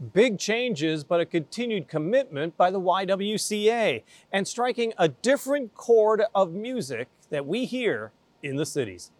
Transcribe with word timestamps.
Big 0.00 0.38
changes, 0.38 1.02
but 1.02 1.20
a 1.20 1.26
continued 1.26 1.88
commitment 1.88 2.56
by 2.56 2.70
the 2.70 2.80
YWCA 2.80 4.04
and 4.30 4.46
striking 4.46 4.92
a 4.96 5.08
different 5.08 5.74
chord 5.74 6.22
of 6.36 6.52
music 6.52 7.08
that 7.30 7.46
we 7.46 7.64
hear 7.64 8.12
in 8.40 8.54
the 8.54 8.66
cities. 8.66 9.10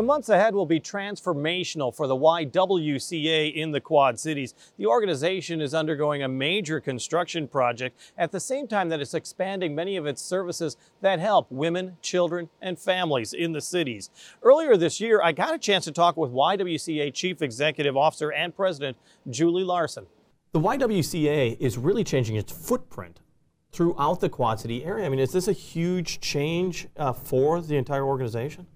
The 0.00 0.06
months 0.06 0.30
ahead 0.30 0.54
will 0.54 0.64
be 0.64 0.80
transformational 0.80 1.94
for 1.94 2.06
the 2.06 2.16
YWCA 2.16 3.54
in 3.54 3.70
the 3.70 3.82
Quad 3.82 4.18
Cities. 4.18 4.54
The 4.78 4.86
organization 4.86 5.60
is 5.60 5.74
undergoing 5.74 6.22
a 6.22 6.28
major 6.28 6.80
construction 6.80 7.46
project 7.46 8.00
at 8.16 8.32
the 8.32 8.40
same 8.40 8.66
time 8.66 8.88
that 8.88 9.02
it's 9.02 9.12
expanding 9.12 9.74
many 9.74 9.98
of 9.98 10.06
its 10.06 10.22
services 10.22 10.78
that 11.02 11.18
help 11.18 11.52
women, 11.52 11.98
children, 12.00 12.48
and 12.62 12.78
families 12.78 13.34
in 13.34 13.52
the 13.52 13.60
cities. 13.60 14.08
Earlier 14.42 14.78
this 14.78 15.02
year, 15.02 15.20
I 15.22 15.32
got 15.32 15.54
a 15.54 15.58
chance 15.58 15.84
to 15.84 15.92
talk 15.92 16.16
with 16.16 16.30
YWCA 16.30 17.12
Chief 17.12 17.42
Executive 17.42 17.94
Officer 17.94 18.32
and 18.32 18.56
President 18.56 18.96
Julie 19.28 19.64
Larson. 19.64 20.06
The 20.52 20.60
YWCA 20.60 21.58
is 21.60 21.76
really 21.76 22.04
changing 22.04 22.36
its 22.36 22.50
footprint 22.50 23.20
throughout 23.70 24.20
the 24.20 24.30
Quad 24.30 24.60
City 24.60 24.82
area. 24.82 25.04
I 25.04 25.10
mean, 25.10 25.20
is 25.20 25.32
this 25.32 25.46
a 25.46 25.52
huge 25.52 26.20
change 26.20 26.88
uh, 26.96 27.12
for 27.12 27.60
the 27.60 27.76
entire 27.76 28.06
organization? 28.06 28.66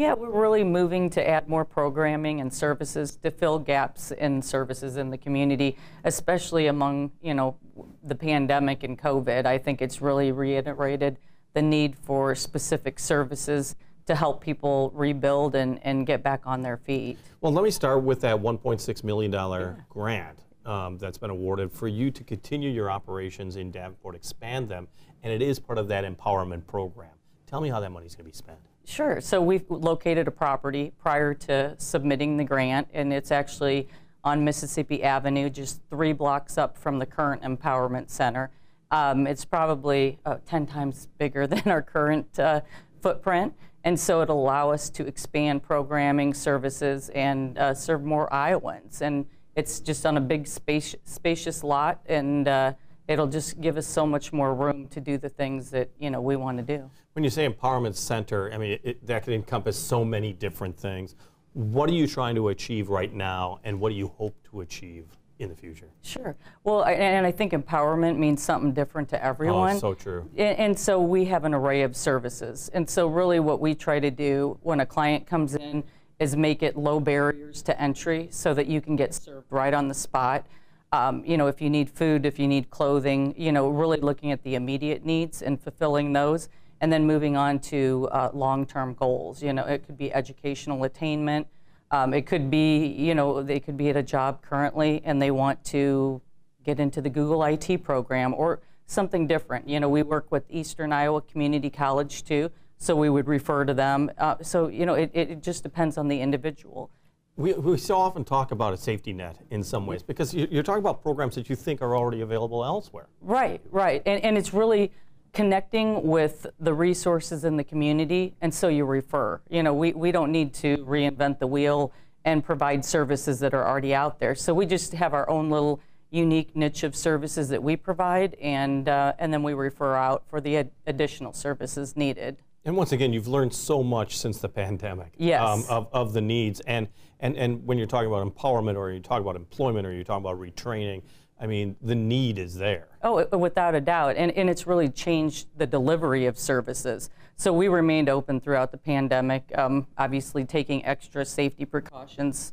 Yeah, 0.00 0.14
we're 0.14 0.30
really 0.30 0.64
moving 0.64 1.10
to 1.10 1.28
add 1.28 1.46
more 1.46 1.66
programming 1.66 2.40
and 2.40 2.50
services 2.50 3.16
to 3.16 3.30
fill 3.30 3.58
gaps 3.58 4.12
in 4.12 4.40
services 4.40 4.96
in 4.96 5.10
the 5.10 5.18
community, 5.18 5.76
especially 6.04 6.68
among, 6.68 7.10
you 7.20 7.34
know, 7.34 7.58
the 8.04 8.14
pandemic 8.14 8.82
and 8.82 8.98
COVID. 8.98 9.44
I 9.44 9.58
think 9.58 9.82
it's 9.82 10.00
really 10.00 10.32
reiterated 10.32 11.18
the 11.52 11.60
need 11.60 11.96
for 11.98 12.34
specific 12.34 12.98
services 12.98 13.76
to 14.06 14.14
help 14.14 14.40
people 14.40 14.90
rebuild 14.94 15.54
and, 15.54 15.78
and 15.82 16.06
get 16.06 16.22
back 16.22 16.46
on 16.46 16.62
their 16.62 16.78
feet. 16.78 17.18
Well, 17.42 17.52
let 17.52 17.62
me 17.62 17.70
start 17.70 18.02
with 18.02 18.22
that 18.22 18.38
$1.6 18.38 19.04
million 19.04 19.30
yeah. 19.30 19.74
grant 19.90 20.38
um, 20.64 20.96
that's 20.96 21.18
been 21.18 21.28
awarded 21.28 21.70
for 21.70 21.88
you 21.88 22.10
to 22.10 22.24
continue 22.24 22.70
your 22.70 22.90
operations 22.90 23.56
in 23.56 23.70
Davenport, 23.70 24.14
expand 24.14 24.66
them, 24.66 24.88
and 25.22 25.30
it 25.30 25.42
is 25.42 25.58
part 25.58 25.76
of 25.76 25.88
that 25.88 26.06
empowerment 26.06 26.66
program. 26.66 27.10
Tell 27.46 27.60
me 27.60 27.68
how 27.68 27.80
that 27.80 27.90
money 27.90 28.06
is 28.06 28.14
going 28.14 28.24
to 28.24 28.30
be 28.30 28.34
spent. 28.34 28.69
Sure. 28.90 29.20
So 29.20 29.40
we've 29.40 29.70
located 29.70 30.26
a 30.26 30.32
property 30.32 30.92
prior 30.98 31.32
to 31.32 31.76
submitting 31.78 32.36
the 32.36 32.42
grant, 32.42 32.88
and 32.92 33.12
it's 33.12 33.30
actually 33.30 33.86
on 34.24 34.44
Mississippi 34.44 35.04
Avenue, 35.04 35.48
just 35.48 35.80
three 35.90 36.12
blocks 36.12 36.58
up 36.58 36.76
from 36.76 36.98
the 36.98 37.06
current 37.06 37.42
Empowerment 37.42 38.10
Center. 38.10 38.50
Um, 38.90 39.28
it's 39.28 39.44
probably 39.44 40.18
uh, 40.26 40.38
10 40.44 40.66
times 40.66 41.06
bigger 41.18 41.46
than 41.46 41.62
our 41.66 41.82
current 41.82 42.36
uh, 42.40 42.62
footprint, 43.00 43.54
and 43.84 43.98
so 43.98 44.22
it'll 44.22 44.42
allow 44.42 44.72
us 44.72 44.90
to 44.90 45.06
expand 45.06 45.62
programming 45.62 46.34
services 46.34 47.10
and 47.10 47.58
uh, 47.58 47.72
serve 47.72 48.02
more 48.02 48.30
Iowans. 48.34 49.02
And 49.02 49.24
it's 49.54 49.78
just 49.78 50.04
on 50.04 50.16
a 50.16 50.20
big 50.20 50.48
spacious 50.48 51.62
lot, 51.62 52.00
and 52.06 52.48
uh, 52.48 52.72
it'll 53.06 53.28
just 53.28 53.60
give 53.60 53.76
us 53.76 53.86
so 53.86 54.04
much 54.04 54.32
more 54.32 54.52
room 54.52 54.88
to 54.88 55.00
do 55.00 55.16
the 55.16 55.28
things 55.28 55.70
that 55.70 55.90
you 56.00 56.10
know 56.10 56.20
we 56.20 56.34
want 56.34 56.58
to 56.58 56.64
do. 56.64 56.90
When 57.14 57.24
you 57.24 57.30
say 57.30 57.48
empowerment 57.48 57.96
center, 57.96 58.52
I 58.52 58.58
mean 58.58 58.78
it, 58.84 59.04
that 59.06 59.24
could 59.24 59.34
encompass 59.34 59.76
so 59.78 60.04
many 60.04 60.32
different 60.32 60.76
things. 60.76 61.16
What 61.54 61.90
are 61.90 61.94
you 61.94 62.06
trying 62.06 62.36
to 62.36 62.48
achieve 62.48 62.88
right 62.88 63.12
now, 63.12 63.58
and 63.64 63.80
what 63.80 63.88
do 63.88 63.96
you 63.96 64.08
hope 64.08 64.36
to 64.50 64.60
achieve 64.60 65.06
in 65.40 65.48
the 65.48 65.56
future? 65.56 65.88
Sure. 66.02 66.36
Well, 66.62 66.84
and 66.84 67.26
I 67.26 67.32
think 67.32 67.52
empowerment 67.52 68.16
means 68.16 68.40
something 68.42 68.72
different 68.72 69.08
to 69.08 69.24
everyone. 69.24 69.76
Oh, 69.76 69.80
so 69.80 69.94
true. 69.94 70.28
And, 70.36 70.58
and 70.58 70.78
so 70.78 71.00
we 71.00 71.24
have 71.24 71.44
an 71.44 71.52
array 71.52 71.82
of 71.82 71.96
services, 71.96 72.70
and 72.74 72.88
so 72.88 73.08
really 73.08 73.40
what 73.40 73.60
we 73.60 73.74
try 73.74 73.98
to 73.98 74.10
do 74.10 74.58
when 74.62 74.78
a 74.78 74.86
client 74.86 75.26
comes 75.26 75.56
in 75.56 75.82
is 76.20 76.36
make 76.36 76.62
it 76.62 76.76
low 76.76 77.00
barriers 77.00 77.62
to 77.62 77.80
entry 77.80 78.28
so 78.30 78.54
that 78.54 78.68
you 78.68 78.80
can 78.80 78.94
get 78.94 79.14
served 79.14 79.46
right 79.50 79.74
on 79.74 79.88
the 79.88 79.94
spot 79.94 80.46
um, 80.92 81.22
you 81.24 81.36
know, 81.36 81.46
if 81.46 81.60
you 81.60 81.70
need 81.70 81.88
food, 81.88 82.26
if 82.26 82.38
you 82.38 82.48
need 82.48 82.70
clothing, 82.70 83.32
you 83.36 83.52
know, 83.52 83.68
really 83.68 84.00
looking 84.00 84.32
at 84.32 84.42
the 84.42 84.56
immediate 84.56 85.04
needs 85.04 85.40
and 85.40 85.60
fulfilling 85.60 86.12
those, 86.12 86.48
and 86.80 86.92
then 86.92 87.06
moving 87.06 87.36
on 87.36 87.58
to 87.58 88.08
uh, 88.10 88.30
long-term 88.32 88.94
goals. 88.94 89.42
You 89.42 89.52
know, 89.52 89.64
it 89.64 89.86
could 89.86 89.98
be 89.98 90.12
educational 90.12 90.84
attainment. 90.84 91.46
Um, 91.90 92.14
it 92.14 92.26
could 92.26 92.50
be, 92.50 92.86
you 92.86 93.14
know, 93.14 93.42
they 93.42 93.60
could 93.60 93.76
be 93.76 93.88
at 93.88 93.96
a 93.96 94.02
job 94.02 94.42
currently 94.42 95.02
and 95.04 95.20
they 95.20 95.30
want 95.30 95.62
to 95.66 96.22
get 96.64 96.78
into 96.78 97.00
the 97.00 97.10
Google 97.10 97.42
IT 97.44 97.82
program 97.82 98.32
or 98.34 98.60
something 98.86 99.26
different. 99.26 99.68
You 99.68 99.80
know, 99.80 99.88
we 99.88 100.02
work 100.02 100.30
with 100.30 100.44
Eastern 100.48 100.92
Iowa 100.92 101.20
Community 101.22 101.70
College 101.70 102.24
too, 102.24 102.50
so 102.78 102.94
we 102.94 103.10
would 103.10 103.26
refer 103.26 103.64
to 103.64 103.74
them. 103.74 104.10
Uh, 104.18 104.36
so, 104.42 104.68
you 104.68 104.86
know, 104.86 104.94
it, 104.94 105.10
it 105.12 105.42
just 105.42 105.62
depends 105.62 105.98
on 105.98 106.08
the 106.08 106.20
individual. 106.20 106.90
We, 107.36 107.54
we 107.54 107.78
so 107.78 107.96
often 107.96 108.24
talk 108.24 108.50
about 108.50 108.74
a 108.74 108.76
safety 108.76 109.12
net 109.12 109.38
in 109.50 109.62
some 109.62 109.86
ways 109.86 110.02
because 110.02 110.34
you're 110.34 110.62
talking 110.62 110.82
about 110.82 111.02
programs 111.02 111.34
that 111.36 111.48
you 111.48 111.56
think 111.56 111.80
are 111.80 111.96
already 111.96 112.20
available 112.20 112.64
elsewhere. 112.64 113.06
Right, 113.20 113.60
right. 113.70 114.02
And, 114.04 114.22
and 114.22 114.36
it's 114.36 114.52
really 114.52 114.92
connecting 115.32 116.06
with 116.06 116.46
the 116.58 116.74
resources 116.74 117.44
in 117.44 117.56
the 117.56 117.64
community, 117.64 118.34
and 118.40 118.52
so 118.52 118.68
you 118.68 118.84
refer. 118.84 119.40
You 119.48 119.62
know, 119.62 119.74
we, 119.74 119.92
we 119.92 120.12
don't 120.12 120.32
need 120.32 120.52
to 120.54 120.78
reinvent 120.78 121.38
the 121.38 121.46
wheel 121.46 121.92
and 122.24 122.44
provide 122.44 122.84
services 122.84 123.40
that 123.40 123.54
are 123.54 123.66
already 123.66 123.94
out 123.94 124.18
there. 124.18 124.34
So 124.34 124.52
we 124.52 124.66
just 124.66 124.92
have 124.92 125.14
our 125.14 125.28
own 125.30 125.48
little 125.48 125.80
unique 126.10 126.56
niche 126.56 126.82
of 126.82 126.96
services 126.96 127.48
that 127.48 127.62
we 127.62 127.76
provide, 127.76 128.34
and, 128.34 128.88
uh, 128.88 129.12
and 129.18 129.32
then 129.32 129.42
we 129.42 129.54
refer 129.54 129.94
out 129.94 130.24
for 130.28 130.40
the 130.40 130.58
ad- 130.58 130.70
additional 130.86 131.32
services 131.32 131.96
needed. 131.96 132.38
And 132.64 132.76
once 132.76 132.92
again, 132.92 133.12
you've 133.12 133.28
learned 133.28 133.54
so 133.54 133.82
much 133.82 134.18
since 134.18 134.38
the 134.38 134.48
pandemic 134.48 135.14
yes. 135.16 135.40
um, 135.40 135.64
of, 135.68 135.88
of 135.92 136.12
the 136.12 136.20
needs. 136.20 136.60
And, 136.60 136.88
and, 137.20 137.36
and 137.36 137.64
when 137.64 137.78
you're 137.78 137.86
talking 137.86 138.08
about 138.08 138.26
empowerment 138.26 138.76
or 138.76 138.90
you 138.90 139.00
talk 139.00 139.20
about 139.22 139.36
employment 139.36 139.86
or 139.86 139.92
you're 139.92 140.04
talking 140.04 140.24
about 140.24 140.38
retraining, 140.38 141.02
I 141.40 141.46
mean, 141.46 141.76
the 141.80 141.94
need 141.94 142.38
is 142.38 142.56
there. 142.56 142.88
Oh, 143.02 143.24
without 143.36 143.74
a 143.74 143.80
doubt. 143.80 144.16
And, 144.16 144.30
and 144.32 144.50
it's 144.50 144.66
really 144.66 144.88
changed 144.88 145.48
the 145.56 145.66
delivery 145.66 146.26
of 146.26 146.38
services. 146.38 147.08
So 147.36 147.52
we 147.52 147.68
remained 147.68 148.10
open 148.10 148.40
throughout 148.40 148.72
the 148.72 148.78
pandemic, 148.78 149.50
um, 149.56 149.86
obviously 149.96 150.44
taking 150.44 150.84
extra 150.84 151.24
safety 151.24 151.64
precautions. 151.64 152.52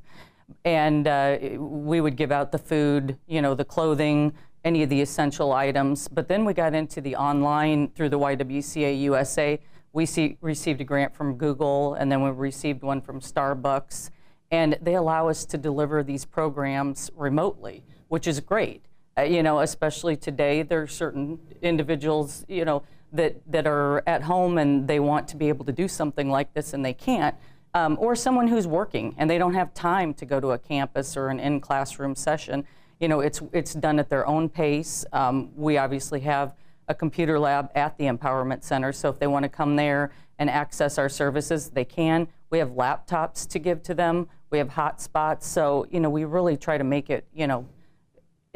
And 0.64 1.06
uh, 1.08 1.38
we 1.58 2.00
would 2.00 2.16
give 2.16 2.32
out 2.32 2.54
the 2.54 2.58
food, 2.58 3.18
you 3.28 3.42
know, 3.42 3.54
the 3.54 3.66
clothing, 3.66 4.34
any 4.64 4.84
of 4.84 4.90
the 4.90 5.02
essential 5.02 5.52
items. 5.52 6.08
But 6.08 6.30
then 6.30 6.46
we 6.46 6.54
got 6.54 6.74
into 6.74 7.02
the 7.02 7.18
online 7.18 7.90
through 7.90 8.10
the 8.10 8.20
YWCA 8.20 9.02
USA 9.02 9.60
we 9.98 10.06
see, 10.06 10.38
received 10.42 10.80
a 10.80 10.84
grant 10.84 11.16
from 11.16 11.38
Google, 11.38 11.96
and 11.96 12.12
then 12.12 12.22
we 12.22 12.30
received 12.30 12.84
one 12.84 13.02
from 13.02 13.20
Starbucks, 13.20 14.12
and 14.52 14.78
they 14.80 14.94
allow 14.94 15.28
us 15.28 15.44
to 15.46 15.58
deliver 15.58 16.04
these 16.04 16.24
programs 16.24 17.10
remotely, 17.16 17.84
which 18.08 18.28
is 18.28 18.40
great. 18.40 18.86
Uh, 19.18 19.24
you 19.24 19.42
know, 19.42 19.60
especially 19.60 20.16
today, 20.16 20.62
there 20.62 20.82
are 20.82 20.88
certain 20.88 21.40
individuals, 21.62 22.46
you 22.48 22.66
know, 22.66 22.84
that, 23.14 23.36
that 23.50 23.66
are 23.66 24.04
at 24.06 24.24
home 24.24 24.58
and 24.58 24.88
they 24.88 25.00
want 25.00 25.28
to 25.30 25.38
be 25.38 25.50
able 25.50 25.66
to 25.66 25.72
do 25.72 25.88
something 25.88 26.30
like 26.30 26.54
this 26.54 26.74
and 26.74 26.84
they 26.84 26.94
can't. 26.94 27.36
Um, 27.74 27.98
or 28.00 28.16
someone 28.16 28.48
who's 28.48 28.68
working 28.68 29.16
and 29.18 29.30
they 29.30 29.38
don't 29.38 29.54
have 29.54 29.74
time 29.74 30.14
to 30.16 30.26
go 30.26 30.40
to 30.40 30.52
a 30.52 30.58
campus 30.58 31.16
or 31.16 31.30
an 31.30 31.40
in-classroom 31.40 32.16
session. 32.16 32.66
You 33.00 33.08
know, 33.08 33.20
it's 33.20 33.42
it's 33.54 33.74
done 33.74 34.00
at 34.00 34.10
their 34.10 34.26
own 34.26 34.50
pace. 34.50 35.06
Um, 35.14 35.52
we 35.56 35.78
obviously 35.78 36.20
have 36.22 36.56
a 36.88 36.96
computer 36.96 37.38
lab 37.38 37.70
at 37.76 37.98
the 37.98 38.06
Empowerment 38.06 38.64
Center. 38.64 38.92
So 38.92 39.10
if 39.10 39.20
they 39.20 39.28
want 39.28 39.44
to 39.44 39.50
come 39.50 39.76
there 39.76 40.12
and 40.40 40.50
access 40.50 40.98
our 40.98 41.10
services, 41.10 41.70
they 41.70 41.86
can. 41.86 42.28
We 42.50 42.60
have 42.60 42.70
laptops 42.70 43.48
to 43.50 43.60
give 43.60 43.84
to 43.84 43.94
them. 43.94 44.28
We 44.50 44.58
have 44.58 44.70
hotspots. 44.70 45.44
So, 45.44 45.86
you 45.92 46.00
know, 46.00 46.10
we 46.10 46.24
really 46.24 46.58
try 46.58 46.78
to 46.78 46.84
make 46.84 47.10
it, 47.10 47.26
you 47.34 47.46
know, 47.48 47.68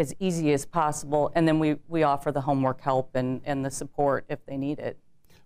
as 0.02 0.14
easy 0.20 0.52
as 0.52 0.66
possible. 0.66 1.32
And 1.36 1.48
then 1.48 1.60
we, 1.60 1.78
we 1.88 2.04
offer 2.04 2.32
the 2.34 2.42
homework 2.42 2.82
help 2.82 3.16
and, 3.16 3.40
and 3.46 3.64
the 3.64 3.72
support 3.72 4.26
if 4.28 4.46
they 4.46 4.58
need 4.58 4.80
it. 4.80 4.98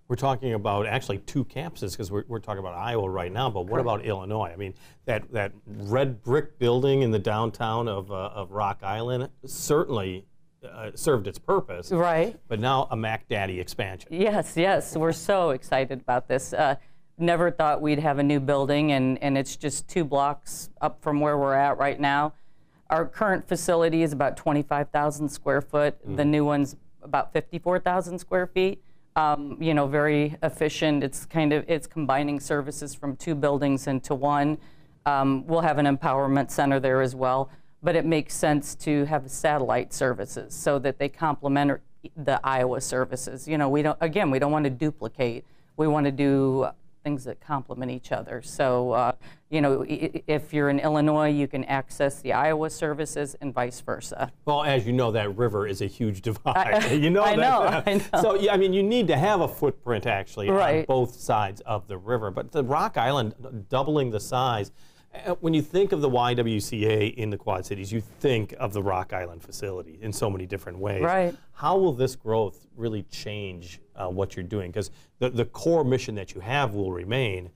We're 0.08 0.16
talking 0.16 0.54
about 0.54 0.86
actually 0.86 1.18
two 1.20 1.46
campuses 1.46 1.92
because 1.92 2.12
we're, 2.12 2.24
we're 2.28 2.40
talking 2.40 2.60
about 2.60 2.76
Iowa 2.76 3.10
right 3.10 3.32
now, 3.32 3.50
but 3.50 3.62
what 3.62 3.82
Correct. 3.82 3.82
about 3.82 4.06
Illinois? 4.06 4.52
I 4.54 4.56
mean, 4.56 4.74
that, 5.06 5.32
that 5.32 5.52
red 5.66 6.22
brick 6.24 6.58
building 6.58 7.02
in 7.02 7.12
the 7.12 7.20
downtown 7.20 7.88
of, 7.88 8.12
uh, 8.12 8.30
of 8.34 8.52
Rock 8.52 8.80
Island 8.84 9.30
certainly 9.46 10.26
uh, 10.64 10.92
served 10.96 11.28
its 11.28 11.40
purpose. 11.40 11.92
Right. 11.92 12.40
But 12.48 12.60
now 12.60 12.88
a 12.92 12.96
Mac 12.96 13.28
Daddy 13.28 13.60
expansion. 13.60 14.10
Yes, 14.12 14.54
yes. 14.56 14.96
We're 14.96 15.12
so 15.12 15.52
excited 15.52 16.02
about 16.02 16.28
this. 16.28 16.54
Uh, 16.54 16.76
never 17.18 17.50
thought 17.50 17.82
we'd 17.82 18.00
have 18.00 18.20
a 18.20 18.24
new 18.24 18.40
building, 18.40 18.92
and, 18.92 19.22
and 19.24 19.38
it's 19.38 19.56
just 19.56 19.88
two 19.88 20.06
blocks 20.06 20.70
up 20.82 21.02
from 21.02 21.20
where 21.20 21.38
we're 21.38 21.56
at 21.56 21.78
right 21.78 22.00
now. 22.00 22.34
Our 22.90 23.06
current 23.06 23.48
facility 23.48 24.04
is 24.04 24.14
about 24.14 24.38
25,000 24.38 25.30
square 25.30 25.62
foot. 25.62 25.96
Mm. 26.08 26.18
The 26.18 26.26
new 26.26 26.46
one's 26.46 26.76
about 27.02 27.34
54,000 27.34 28.20
square 28.20 28.48
feet. 28.48 28.82
Um, 29.16 29.58
you 29.62 29.74
know, 29.74 29.88
very 29.88 30.36
efficient. 30.44 31.04
It's 31.04 31.26
kind 31.26 31.54
of 31.54 31.64
it's 31.70 31.88
combining 31.88 32.40
services 32.40 32.94
from 32.94 33.16
two 33.16 33.34
buildings 33.34 33.88
into 33.88 34.14
one. 34.14 34.58
Um, 35.06 35.46
we'll 35.48 35.62
have 35.62 35.78
an 35.78 35.86
empowerment 35.86 36.52
center 36.52 36.80
there 36.80 37.02
as 37.02 37.16
well. 37.16 37.50
but 37.86 37.96
it 37.96 38.04
makes 38.04 38.34
sense 38.34 38.74
to 38.74 39.06
have 39.06 39.30
satellite 39.30 39.94
services 39.94 40.56
so 40.56 40.80
that 40.80 40.98
they 40.98 41.08
complement 41.08 41.80
the 42.18 42.40
Iowa 42.44 42.82
services. 42.82 43.48
You 43.48 43.60
know, 43.60 43.70
we 43.70 43.84
don't, 43.84 43.98
again, 44.02 44.32
we 44.32 44.40
don't 44.40 44.52
want 44.52 44.64
to 44.64 44.72
duplicate. 44.72 45.46
We 45.78 45.88
want 45.88 46.08
to 46.08 46.12
do 46.12 46.68
things 47.06 47.24
that 47.24 47.40
complement 47.40 47.92
each 47.92 48.12
other. 48.12 48.42
So, 48.42 48.92
uh, 48.92 49.12
you 49.52 49.62
know, 49.62 49.86
if 49.88 50.52
you're 50.52 50.70
in 50.70 50.80
Illinois, 50.80 51.30
you 51.30 51.48
can 51.48 51.64
access 51.66 52.20
the 52.20 52.34
Iowa 52.34 52.68
services 52.72 53.36
and 53.42 53.54
vice 53.54 53.80
versa. 53.80 54.32
Well, 54.46 54.64
as 54.64 54.88
you 54.88 54.92
know, 54.92 55.12
that 55.12 55.38
river 55.38 55.68
is 55.68 55.82
a 55.82 55.86
huge 55.86 56.24
divide. 56.24 56.84
I, 56.84 56.94
you 56.94 57.12
know 57.12 57.24
I 57.24 57.36
that. 57.36 57.38
Know, 57.38 57.84
I 57.86 57.94
know. 57.94 58.22
So, 58.22 58.34
yeah, 58.34 58.54
I 58.54 58.58
mean, 58.58 58.74
you 58.74 58.82
need 58.82 59.08
to 59.10 59.18
have 59.18 59.42
a 59.42 59.48
footprint 59.48 60.08
actually 60.08 60.50
right. 60.50 60.80
on 60.80 60.86
both 60.86 61.14
sides 61.14 61.62
of 61.62 61.88
the 61.88 61.98
river. 61.98 62.32
But 62.32 62.52
the 62.52 62.64
Rock 62.64 62.98
Island 62.98 63.36
doubling 63.70 64.10
the 64.10 64.20
size, 64.20 64.72
uh, 65.14 65.36
when 65.42 65.54
you 65.54 65.62
think 65.62 65.92
of 65.92 66.02
the 66.02 66.10
YWCA 66.10 67.14
in 67.14 67.30
the 67.30 67.38
Quad 67.38 67.68
Cities, 67.68 67.92
you 67.92 68.02
think 68.02 68.56
of 68.60 68.74
the 68.74 68.82
Rock 68.82 69.14
Island 69.14 69.44
facility 69.44 70.00
in 70.02 70.12
so 70.12 70.28
many 70.28 70.48
different 70.48 70.80
ways. 70.80 71.04
Right. 71.04 71.36
How 71.54 71.78
will 71.78 71.94
this 71.94 72.16
growth 72.16 72.66
really 72.76 73.04
change 73.04 73.80
uh, 73.96 74.08
what 74.08 74.36
you're 74.36 74.44
doing? 74.44 74.72
Because 74.72 74.92
the, 75.20 75.30
the 75.30 75.46
core 75.46 75.84
mission 75.84 76.16
that 76.16 76.34
you 76.34 76.42
have 76.42 76.74
will 76.74 76.92
remain, 76.92 77.50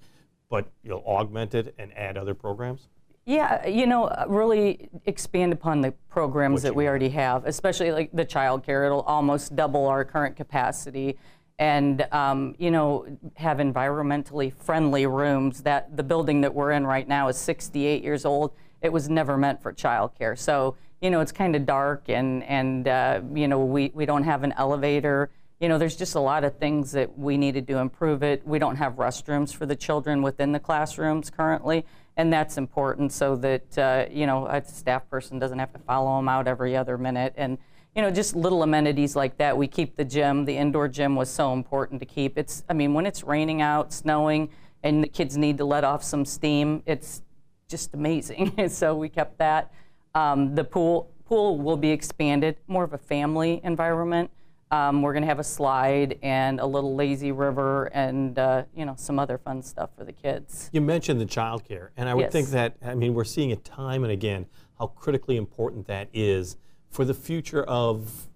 but 0.50 0.68
you'll 0.84 1.04
augment 1.06 1.56
it 1.56 1.76
and 1.78 1.96
add 1.98 2.18
other 2.18 2.34
programs? 2.34 2.88
Yeah, 3.26 3.68
you 3.68 3.86
know, 3.86 4.06
uh, 4.06 4.26
really 4.28 4.90
expand 5.06 5.54
upon 5.54 5.82
the 5.82 5.92
programs 6.10 6.56
what 6.56 6.64
that 6.64 6.76
we 6.76 6.88
already 6.88 7.10
have, 7.10 7.46
especially 7.46 7.92
like 7.92 8.10
the 8.12 8.26
child 8.26 8.64
care. 8.64 8.86
It'll 8.86 9.02
almost 9.02 9.56
double 9.56 9.86
our 9.86 10.04
current 10.04 10.36
capacity 10.36 11.18
and 11.60 12.08
um, 12.14 12.56
you 12.58 12.72
know 12.72 13.06
have 13.36 13.58
environmentally 13.58 14.52
friendly 14.52 15.06
rooms. 15.06 15.62
That 15.62 15.96
the 15.96 16.04
building 16.04 16.42
that 16.42 16.56
we're 16.56 16.72
in 16.72 16.88
right 16.88 17.08
now 17.08 17.28
is 17.28 17.38
68 17.38 18.02
years 18.02 18.26
old. 18.26 18.54
It 18.82 18.92
was 18.92 19.10
never 19.10 19.38
meant 19.38 19.62
for 19.62 19.74
childcare, 19.74 20.38
so 20.38 20.76
you 21.02 21.12
know 21.12 21.20
it's 21.20 21.34
kind 21.34 21.56
of 21.56 21.66
dark 21.66 22.06
and 22.08 22.44
and 22.46 22.88
uh, 22.88 23.22
you 23.34 23.48
know 23.48 23.64
we 23.64 23.92
we 23.94 24.06
don't 24.06 24.24
have 24.24 24.44
an 24.44 24.54
elevator. 24.54 25.30
You 25.60 25.68
know, 25.68 25.78
there's 25.78 25.96
just 25.96 26.16
a 26.16 26.20
lot 26.20 26.44
of 26.44 26.58
things 26.58 26.94
that 26.94 27.18
we 27.18 27.38
needed 27.38 27.68
to 27.68 27.78
improve 27.78 28.24
it. 28.24 28.46
We 28.48 28.60
don't 28.60 28.78
have 28.78 28.94
restrooms 28.94 29.54
for 29.54 29.66
the 29.66 29.76
children 29.76 30.22
within 30.22 30.52
the 30.54 30.60
classrooms 30.60 31.30
currently, 31.30 31.86
and 32.16 32.32
that's 32.32 32.58
important 32.58 33.12
so 33.12 33.36
that 33.38 33.78
uh, 33.78 34.06
you 34.10 34.26
know 34.26 34.48
a 34.48 34.64
staff 34.64 35.10
person 35.10 35.38
doesn't 35.38 35.60
have 35.60 35.74
to 35.74 35.80
follow 35.80 36.18
them 36.18 36.30
out 36.30 36.48
every 36.48 36.78
other 36.78 36.98
minute 36.98 37.34
and 37.36 37.58
you 37.96 38.02
know, 38.02 38.12
just 38.12 38.36
little 38.36 38.64
amenities 38.64 39.16
like 39.16 39.38
that. 39.38 39.58
We 39.58 39.68
keep 39.68 39.96
the 39.96 40.06
gym. 40.06 40.46
The 40.46 40.56
indoor 40.56 40.88
gym 40.88 41.16
was 41.16 41.30
so 41.30 41.54
important 41.54 42.00
to 42.02 42.06
keep. 42.06 42.38
It's, 42.38 42.64
I 42.70 42.74
mean, 42.74 42.94
when 42.94 43.06
it's 43.06 43.24
raining 43.24 43.62
out, 43.62 43.92
snowing, 43.92 44.50
and 44.84 45.04
the 45.04 45.08
kids 45.08 45.36
need 45.38 45.58
to 45.58 45.66
let 45.66 45.84
off 45.84 46.04
some 46.04 46.24
steam, 46.24 46.84
it's 46.86 47.22
just 47.68 47.94
amazing. 47.94 48.70
so 48.70 48.96
we 48.96 49.10
kept 49.10 49.38
that. 49.40 49.74
Um, 50.16 50.56
the 50.56 50.64
pool 50.64 51.10
pool 51.26 51.60
will 51.60 51.78
be 51.78 51.92
expanded, 51.92 52.58
more 52.68 52.84
of 52.84 52.94
a 52.94 52.98
family 52.98 53.62
environment. 53.64 54.32
Um, 54.72 55.02
we're 55.02 55.14
going 55.14 55.24
to 55.24 55.28
have 55.28 55.40
a 55.40 55.44
slide 55.44 56.20
and 56.22 56.60
a 56.60 56.66
little 56.66 56.96
lazy 56.96 57.32
river 57.32 57.86
and 57.86 58.38
uh, 58.38 58.64
you 58.76 58.86
know 58.86 58.94
some 58.98 59.18
other 59.18 59.38
fun 59.38 59.64
stuff 59.64 59.90
for 59.98 60.04
the 60.04 60.14
kids. 60.14 60.70
You 60.72 60.82
mentioned 60.82 61.20
the 61.20 61.26
child 61.26 61.66
care, 61.66 61.92
and 61.98 62.08
I 62.08 62.14
would 62.14 62.24
yes. 62.24 62.32
think 62.32 62.50
that 62.50 62.76
I 62.86 62.96
mean 62.96 63.14
we're 63.14 63.24
seeing 63.24 63.50
it 63.50 63.66
time 63.66 64.04
and 64.04 64.12
again 64.12 64.46
how 64.78 64.88
critically 64.88 65.38
important 65.38 65.88
that 65.88 66.08
is 66.14 66.56
for 66.90 67.06
the 67.06 67.14
future 67.14 67.64
of 67.64 68.30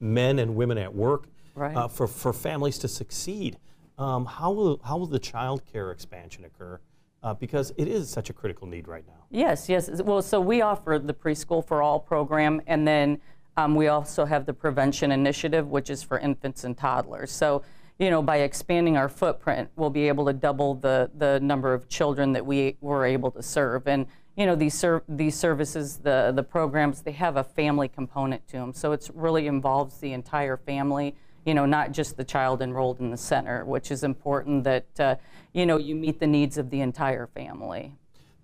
men 0.00 0.38
and 0.38 0.54
women 0.54 0.78
at 0.78 0.94
work, 0.94 1.26
right. 1.54 1.76
uh, 1.76 1.88
for, 1.88 2.06
for 2.06 2.32
families 2.32 2.78
to 2.78 2.88
succeed. 2.88 3.58
Um, 3.98 4.26
how, 4.26 4.52
will, 4.52 4.80
how 4.84 4.96
will 4.96 5.06
the 5.06 5.18
child 5.18 5.62
care 5.70 5.90
expansion 5.90 6.44
occur? 6.44 6.80
Uh, 7.20 7.34
because 7.34 7.72
it 7.76 7.88
is 7.88 8.08
such 8.08 8.30
a 8.30 8.32
critical 8.32 8.68
need 8.68 8.86
right 8.86 9.04
now. 9.06 9.24
Yes, 9.28 9.68
yes. 9.68 9.90
Well, 10.02 10.22
so 10.22 10.40
we 10.40 10.62
offer 10.62 11.00
the 11.02 11.12
Preschool 11.12 11.66
for 11.66 11.82
All 11.82 11.98
program, 11.98 12.62
and 12.68 12.86
then 12.86 13.20
um, 13.58 13.74
we 13.74 13.88
also 13.88 14.24
have 14.24 14.46
the 14.46 14.54
Prevention 14.54 15.10
Initiative, 15.10 15.66
which 15.66 15.90
is 15.90 16.00
for 16.00 16.20
infants 16.20 16.62
and 16.62 16.78
toddlers. 16.78 17.32
So, 17.32 17.64
you 17.98 18.08
know, 18.08 18.22
by 18.22 18.38
expanding 18.38 18.96
our 18.96 19.08
footprint, 19.08 19.68
we'll 19.74 19.90
be 19.90 20.06
able 20.06 20.26
to 20.26 20.32
double 20.32 20.76
the, 20.76 21.10
the 21.18 21.40
number 21.40 21.74
of 21.74 21.88
children 21.88 22.32
that 22.34 22.46
we 22.46 22.76
were 22.80 23.04
able 23.04 23.32
to 23.32 23.42
serve. 23.42 23.88
And 23.88 24.06
you 24.36 24.46
know 24.46 24.54
these 24.54 24.74
ser- 24.74 25.02
these 25.08 25.34
services, 25.34 25.96
the 25.96 26.32
the 26.32 26.44
programs, 26.44 27.02
they 27.02 27.10
have 27.10 27.36
a 27.36 27.42
family 27.42 27.88
component 27.88 28.46
to 28.46 28.52
them. 28.58 28.72
So 28.72 28.92
it 28.92 29.10
really 29.12 29.48
involves 29.48 29.98
the 29.98 30.12
entire 30.12 30.56
family. 30.56 31.16
You 31.44 31.54
know, 31.54 31.66
not 31.66 31.90
just 31.90 32.16
the 32.16 32.22
child 32.22 32.62
enrolled 32.62 33.00
in 33.00 33.10
the 33.10 33.16
center, 33.16 33.64
which 33.64 33.90
is 33.90 34.04
important 34.04 34.62
that 34.62 35.00
uh, 35.00 35.16
you 35.52 35.66
know 35.66 35.76
you 35.76 35.96
meet 35.96 36.20
the 36.20 36.28
needs 36.28 36.56
of 36.56 36.70
the 36.70 36.82
entire 36.82 37.26
family. 37.26 37.97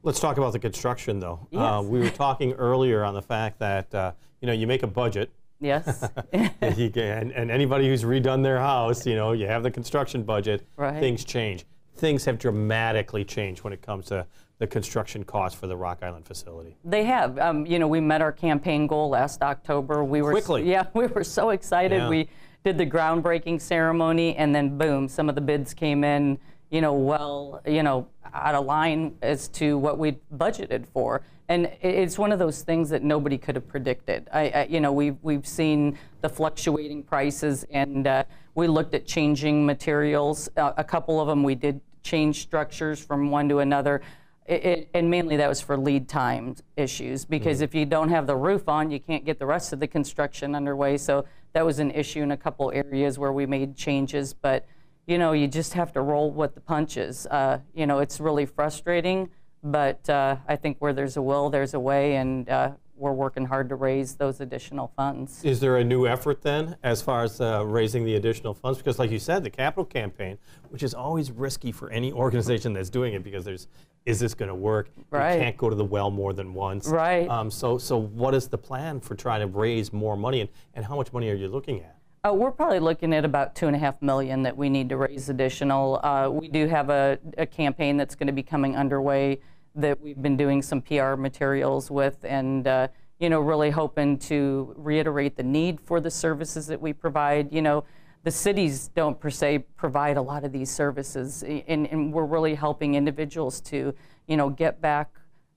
Let's 0.04 0.20
talk 0.20 0.36
about 0.36 0.52
the 0.52 0.58
construction, 0.58 1.18
though. 1.18 1.48
Yes. 1.50 1.60
Uh, 1.60 1.82
we 1.82 1.98
were 1.98 2.10
talking 2.10 2.52
earlier 2.52 3.04
on 3.04 3.14
the 3.14 3.22
fact 3.22 3.58
that 3.60 3.92
uh, 3.94 4.12
you 4.40 4.46
know 4.46 4.52
you 4.52 4.66
make 4.66 4.82
a 4.82 4.86
budget. 4.86 5.30
Yes. 5.60 6.08
and, 6.32 7.32
and, 7.32 7.50
anybody 7.50 7.88
who's 7.88 8.04
redone 8.04 8.42
their 8.42 8.58
house, 8.58 9.06
you 9.06 9.14
know, 9.14 9.32
you 9.32 9.46
have 9.46 9.62
the 9.62 9.70
construction 9.70 10.22
budget. 10.22 10.66
Right. 10.76 11.00
Things 11.00 11.24
change. 11.24 11.64
Things 11.96 12.24
have 12.26 12.38
dramatically 12.38 13.24
changed 13.24 13.64
when 13.64 13.72
it 13.72 13.80
comes 13.80 14.06
to 14.06 14.26
the 14.58 14.66
construction 14.66 15.24
costs 15.24 15.58
for 15.58 15.66
the 15.66 15.76
Rock 15.76 16.02
Island 16.02 16.26
facility? 16.26 16.76
They 16.84 17.04
have. 17.04 17.38
Um, 17.38 17.64
you 17.64 17.78
know, 17.78 17.88
we 17.88 18.00
met 18.00 18.20
our 18.20 18.32
campaign 18.32 18.86
goal 18.86 19.08
last 19.08 19.42
October. 19.42 20.04
We 20.04 20.22
were 20.22 20.32
quickly. 20.32 20.68
Yeah, 20.74 20.86
we 20.92 21.06
were 21.06 21.24
so 21.24 21.50
excited. 21.50 21.96
Yeah. 21.96 22.08
We 22.08 22.28
did 22.64 22.78
the 22.78 22.86
groundbreaking 22.86 23.60
ceremony, 23.60 24.36
and 24.36 24.54
then 24.54 24.76
boom, 24.76 25.08
some 25.08 25.28
of 25.28 25.34
the 25.34 25.40
bids 25.40 25.74
came 25.74 26.04
in. 26.04 26.38
You 26.70 26.80
know, 26.80 26.94
well, 26.94 27.62
you 27.66 27.82
know, 27.82 28.08
out 28.32 28.54
of 28.54 28.66
line 28.66 29.16
as 29.22 29.48
to 29.48 29.78
what 29.78 29.98
we 29.98 30.18
budgeted 30.36 30.86
for, 30.86 31.22
and 31.48 31.70
it's 31.82 32.18
one 32.18 32.32
of 32.32 32.38
those 32.38 32.62
things 32.62 32.88
that 32.90 33.02
nobody 33.02 33.38
could 33.38 33.54
have 33.54 33.68
predicted. 33.68 34.28
I, 34.32 34.48
I 34.48 34.66
you 34.68 34.80
know, 34.80 34.92
we've 34.92 35.16
we've 35.22 35.46
seen 35.46 35.98
the 36.20 36.28
fluctuating 36.28 37.02
prices, 37.02 37.64
and 37.70 38.06
uh, 38.06 38.24
we 38.54 38.66
looked 38.66 38.94
at 38.94 39.06
changing 39.06 39.64
materials. 39.66 40.48
Uh, 40.56 40.72
a 40.76 40.84
couple 40.84 41.20
of 41.20 41.28
them 41.28 41.42
we 41.42 41.54
did 41.54 41.80
change 42.02 42.42
structures 42.42 42.98
from 43.04 43.30
one 43.30 43.48
to 43.48 43.58
another. 43.58 44.00
It, 44.46 44.90
and 44.92 45.10
mainly 45.10 45.38
that 45.38 45.48
was 45.48 45.62
for 45.62 45.76
lead 45.76 46.06
time 46.06 46.56
issues 46.76 47.24
because 47.24 47.60
mm 47.60 47.64
if 47.64 47.74
you 47.74 47.86
don't 47.86 48.10
have 48.10 48.26
the 48.26 48.36
roof 48.36 48.68
on, 48.68 48.90
you 48.90 49.00
can't 49.00 49.24
get 49.24 49.38
the 49.38 49.46
rest 49.46 49.72
of 49.72 49.80
the 49.80 49.86
construction 49.86 50.54
underway. 50.54 50.98
So 50.98 51.24
that 51.54 51.64
was 51.64 51.78
an 51.78 51.90
issue 51.90 52.20
in 52.20 52.30
a 52.30 52.36
couple 52.36 52.70
areas 52.72 53.18
where 53.18 53.32
we 53.32 53.46
made 53.46 53.74
changes. 53.74 54.34
But 54.34 54.66
you 55.06 55.18
know, 55.18 55.32
you 55.32 55.46
just 55.48 55.74
have 55.74 55.92
to 55.92 56.00
roll 56.00 56.30
with 56.30 56.54
the 56.54 56.60
punches. 56.60 57.26
Uh, 57.26 57.58
you 57.74 57.86
know, 57.86 57.98
it's 57.98 58.20
really 58.20 58.46
frustrating, 58.46 59.28
but 59.62 60.08
uh, 60.08 60.36
I 60.48 60.56
think 60.56 60.78
where 60.78 60.92
there's 60.92 61.16
a 61.16 61.22
will, 61.22 61.50
there's 61.50 61.74
a 61.74 61.80
way, 61.80 62.16
and 62.16 62.48
uh, 62.48 62.72
we're 62.96 63.12
working 63.12 63.44
hard 63.44 63.68
to 63.68 63.74
raise 63.74 64.14
those 64.14 64.40
additional 64.40 64.92
funds. 64.96 65.44
Is 65.44 65.60
there 65.60 65.76
a 65.76 65.84
new 65.84 66.06
effort 66.06 66.42
then 66.42 66.76
as 66.82 67.02
far 67.02 67.24
as 67.24 67.40
uh, 67.40 67.64
raising 67.66 68.04
the 68.04 68.14
additional 68.16 68.54
funds? 68.54 68.78
Because, 68.78 68.98
like 68.98 69.10
you 69.10 69.18
said, 69.18 69.42
the 69.42 69.50
capital 69.50 69.84
campaign, 69.84 70.38
which 70.68 70.82
is 70.82 70.94
always 70.94 71.30
risky 71.30 71.72
for 71.72 71.90
any 71.90 72.12
organization 72.12 72.72
that's 72.72 72.90
doing 72.90 73.14
it, 73.14 73.22
because 73.22 73.44
there's 73.44 73.68
is 74.06 74.20
this 74.20 74.34
going 74.34 74.50
to 74.50 74.54
work? 74.54 74.90
Right. 75.10 75.34
You 75.34 75.40
can't 75.40 75.56
go 75.56 75.70
to 75.70 75.76
the 75.76 75.84
well 75.84 76.10
more 76.10 76.34
than 76.34 76.52
once. 76.52 76.88
Right. 76.88 77.26
Um, 77.26 77.50
so, 77.50 77.78
so 77.78 77.96
what 77.96 78.34
is 78.34 78.48
the 78.48 78.58
plan 78.58 79.00
for 79.00 79.14
trying 79.14 79.40
to 79.40 79.46
raise 79.46 79.94
more 79.94 80.14
money, 80.16 80.42
and, 80.42 80.50
and 80.74 80.84
how 80.84 80.94
much 80.94 81.12
money 81.12 81.30
are 81.30 81.34
you 81.34 81.48
looking 81.48 81.80
at? 81.80 81.96
Uh, 82.26 82.32
we're 82.32 82.50
probably 82.50 82.78
looking 82.78 83.12
at 83.12 83.22
about 83.22 83.54
two 83.54 83.66
and 83.66 83.76
a 83.76 83.78
half 83.78 84.00
million 84.00 84.42
that 84.42 84.56
we 84.56 84.70
need 84.70 84.88
to 84.88 84.96
raise 84.96 85.28
additional. 85.28 86.00
Uh, 86.02 86.26
we 86.30 86.48
do 86.48 86.66
have 86.66 86.88
a, 86.88 87.18
a 87.36 87.44
campaign 87.44 87.98
that's 87.98 88.14
going 88.14 88.26
to 88.26 88.32
be 88.32 88.42
coming 88.42 88.74
underway 88.74 89.38
that 89.74 90.00
we've 90.00 90.22
been 90.22 90.36
doing 90.36 90.62
some 90.62 90.80
PR 90.80 91.16
materials 91.16 91.90
with, 91.90 92.24
and 92.24 92.66
uh, 92.66 92.88
you 93.18 93.28
know, 93.28 93.40
really 93.40 93.68
hoping 93.68 94.18
to 94.18 94.72
reiterate 94.78 95.36
the 95.36 95.42
need 95.42 95.78
for 95.78 96.00
the 96.00 96.10
services 96.10 96.66
that 96.66 96.80
we 96.80 96.94
provide. 96.94 97.52
You 97.52 97.60
know 97.60 97.84
the 98.22 98.30
cities 98.30 98.88
don't 98.88 99.20
per 99.20 99.28
se 99.28 99.58
provide 99.76 100.16
a 100.16 100.22
lot 100.22 100.44
of 100.44 100.52
these 100.52 100.70
services, 100.70 101.42
and, 101.42 101.86
and, 101.86 102.10
we're 102.10 102.24
really 102.24 102.54
helping 102.54 102.94
individuals 102.94 103.60
to, 103.60 103.94
you 104.26 104.36
know, 104.38 104.48
get 104.48 104.80
back, 104.80 105.10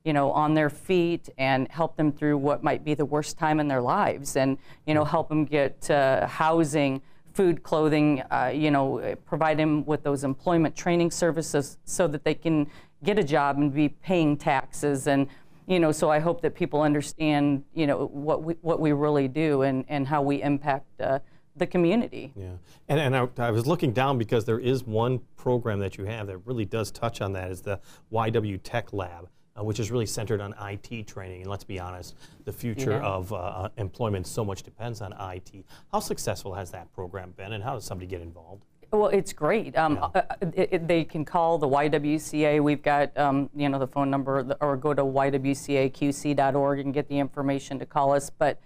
you 0.08 0.14
know, 0.14 0.32
on 0.32 0.54
their 0.54 0.70
feet 0.70 1.28
and 1.38 1.68
help 1.68 1.98
them 1.98 2.14
through 2.14 2.38
what 2.38 2.64
might 2.64 2.86
be 2.86 2.94
the 2.94 3.04
worst 3.04 3.38
time 3.38 3.60
in 3.60 3.68
their 3.68 3.82
lives, 3.82 4.38
and 4.38 4.58
you 4.86 4.94
know, 4.94 5.04
help 5.04 5.28
them 5.28 5.44
get 5.44 5.92
uh, 5.92 6.26
housing, 6.26 7.02
food, 7.34 7.62
clothing, 7.62 8.24
uh, 8.32 8.50
you 8.56 8.72
know, 8.72 9.16
provide 9.26 9.60
them 9.60 9.86
with 9.86 10.04
those 10.04 10.24
employment 10.24 10.78
training 10.78 11.12
services 11.12 11.78
so 11.84 12.08
that 12.08 12.24
they 12.24 12.34
can 12.34 12.72
get 13.04 13.20
a 13.20 13.24
job 13.24 13.58
and 13.58 13.74
be 13.74 13.90
paying 13.90 14.38
taxes 14.38 15.08
and 15.08 15.28
you 15.68 15.80
know, 15.82 15.92
so 15.92 16.10
I 16.10 16.20
hope 16.20 16.40
that 16.44 16.56
people 16.56 16.82
understand, 16.82 17.66
you 17.74 17.88
know, 17.88 18.06
what 18.06 18.42
we 18.42 18.54
what 18.62 18.80
we 18.80 18.94
really 18.94 19.28
do 19.28 19.64
and, 19.64 19.84
and 19.90 20.08
how 20.08 20.22
we 20.22 20.42
impact 20.42 21.02
uh, 21.02 21.20
the 21.58 21.68
community. 21.68 22.32
Yeah, 22.38 22.52
and, 22.88 23.00
and 23.02 23.18
I, 23.18 23.48
I, 23.48 23.52
was 23.52 23.68
looking 23.68 23.92
down 23.92 24.18
because 24.18 24.46
there 24.46 24.60
is 24.60 24.86
one 24.86 25.20
program 25.36 25.80
that 25.80 25.98
you 25.98 26.06
have 26.06 26.28
that 26.28 26.38
really 26.46 26.64
does 26.64 26.90
touch 26.90 27.20
on 27.20 27.34
that 27.34 27.52
is 27.52 27.64
the 27.64 27.82
YW 28.14 28.62
Tech 28.64 28.94
Lab. 28.94 29.28
Uh, 29.58 29.64
which 29.64 29.80
is 29.80 29.90
really 29.90 30.06
centered 30.06 30.40
on 30.40 30.54
IT 30.62 31.08
training. 31.08 31.42
And 31.42 31.50
let's 31.50 31.64
be 31.64 31.80
honest, 31.80 32.16
the 32.46 32.52
future 32.52 32.92
yeah. 32.92 33.02
of 33.02 33.34
uh, 33.34 33.38
uh 33.38 33.70
employment 33.78 34.28
so 34.28 34.46
much 34.46 34.62
depends 34.62 35.02
on 35.02 35.14
IT. 35.34 35.66
How 35.92 36.00
successful 36.00 36.54
has 36.54 36.70
that 36.72 36.94
program 36.94 37.34
been, 37.38 37.54
and 37.54 37.64
how 37.64 37.74
does 37.74 37.86
somebody 37.86 38.08
get 38.08 38.22
involved? 38.22 38.64
Well, 38.92 39.08
it's 39.08 39.34
great. 39.34 39.76
Um, 39.78 40.00
uh, 40.02 40.22
it, 40.42 40.70
it, 40.72 40.88
they 40.88 41.04
can 41.04 41.26
call 41.26 41.58
the 41.58 41.68
YWCA. 41.68 42.62
We've 42.62 42.82
got 42.82 43.18
um, 43.18 43.50
you 43.56 43.68
know 43.68 43.80
the 43.80 43.88
phone 43.88 44.10
number, 44.12 44.56
or 44.62 44.78
go 44.78 44.94
to 44.94 45.04
ywcaqc.org 45.04 46.80
and 46.80 46.94
get 46.94 47.08
the 47.10 47.18
information 47.18 47.80
to 47.80 47.86
call 47.86 48.14
us. 48.14 48.30
But 48.30 48.60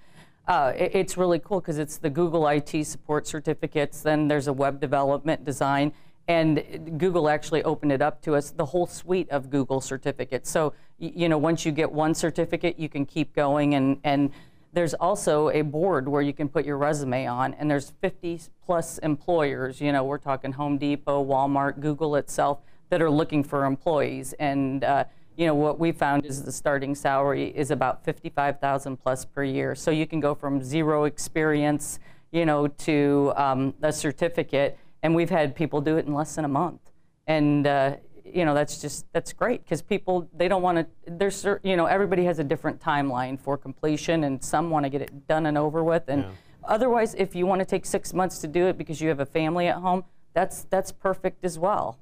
uh, 0.48 0.74
it, 0.76 0.92
it's 0.94 1.16
really 1.16 1.40
cool 1.40 1.62
because 1.62 1.78
it's 1.78 1.98
the 1.98 2.10
Google 2.10 2.48
IT 2.50 2.86
support 2.86 3.28
certificates. 3.28 4.02
Then 4.02 4.28
there's 4.28 4.48
a 4.48 4.54
web 4.54 4.82
development 4.82 5.46
design, 5.46 5.94
and 6.28 6.98
Google 6.98 7.30
actually 7.30 7.63
opened 7.63 7.92
it 7.92 8.01
up 8.01 8.22
to 8.24 8.36
us, 8.36 8.51
the 8.51 8.66
whole 8.66 8.88
suite 8.88 9.30
of 9.30 9.50
Google 9.50 9.82
certificates. 9.82 10.50
So 10.50 10.74
you 11.00 11.28
know, 11.28 11.38
once 11.38 11.66
you 11.66 11.72
get 11.72 11.92
one 11.92 12.13
certificate, 12.13 12.78
you 12.78 12.90
can 12.90 13.06
keep 13.06 13.34
going 13.36 13.75
and 13.75 14.00
and 14.04 14.32
there's 14.74 14.94
also 14.94 15.50
a 15.50 15.62
board 15.63 16.08
where 16.08 16.22
you 16.22 16.34
can 16.34 16.48
put 16.48 16.66
your 16.66 16.78
resume 16.78 17.28
on, 17.28 17.54
and 17.56 17.70
there's 17.70 17.92
50 18.01 18.40
plus 18.66 19.00
employers. 19.00 19.82
You 19.82 19.92
know, 19.92 20.04
we're 20.04 20.18
talking 20.18 20.54
Home 20.54 20.78
Depot, 20.78 21.24
Walmart, 21.25 21.82
Google 21.82 22.16
itself 22.16 22.60
that 22.90 23.01
are 23.01 23.10
looking 23.10 23.44
for 23.44 23.66
employees. 23.66 24.34
And 24.34 24.84
uh, 24.84 25.06
you 25.36 25.46
know 25.46 25.56
what 25.56 25.80
we 25.80 25.92
found 25.92 26.25
is 26.25 26.44
the 26.44 26.51
starting 26.51 26.96
salary 26.96 27.51
is 27.56 27.72
about 27.72 28.04
55,000 28.06 28.98
plus 28.98 29.25
per 29.25 29.44
year. 29.44 29.75
So 29.75 29.92
you 29.92 30.06
can 30.06 30.20
go 30.20 30.36
from 30.36 30.63
zero 30.63 31.06
experience, 31.06 32.00
you 32.32 32.46
know, 32.46 32.68
to 32.68 33.34
um, 33.36 33.74
a 33.82 33.92
certificate, 33.92 34.78
and 35.03 35.15
we've 35.15 35.29
had 35.29 35.55
people 35.55 35.81
do 35.81 35.98
it 35.98 36.05
in 36.05 36.13
less 36.13 36.36
than 36.36 36.46
a 36.46 36.50
month. 36.50 36.81
And 37.27 37.65
uh, 37.67 37.96
you 38.34 38.46
know 38.46 38.53
that's 38.53 38.79
just 38.79 39.05
that's 39.13 39.34
great 39.34 39.63
because 39.63 39.81
people 39.81 40.29
they 40.34 40.48
don't 40.48 40.62
want 40.62 40.77
to 40.77 40.88
there's 41.08 41.46
you 41.63 41.75
know 41.75 41.86
everybody 41.86 42.24
has 42.24 42.39
a 42.39 42.43
different 42.43 42.79
timeline 42.79 43.39
for 43.39 43.58
completion 43.58 44.24
and 44.24 44.43
some 44.43 44.70
want 44.70 44.86
to 44.86 44.89
get 44.89 45.01
it 45.01 45.27
done 45.27 45.46
and 45.46 45.58
over 45.58 45.84
with 45.84 46.03
and 46.08 46.24
yeah. 46.24 46.29
otherwise 46.65 47.13
if 47.15 47.36
you 47.36 47.46
want 47.46 47.60
to 47.60 47.65
take 47.65 47.86
six 47.86 48.13
months 48.13 48.39
to 48.39 48.48
do 48.48 48.67
it 48.67 48.77
because 48.77 49.01
you 49.01 49.10
have 49.10 49.20
a 49.20 49.25
family 49.25 49.67
at 49.67 49.75
home 49.77 50.03
that's 50.34 50.63
that's 50.65 50.91
perfect 50.91 51.43
as 51.43 51.58
well 51.60 52.00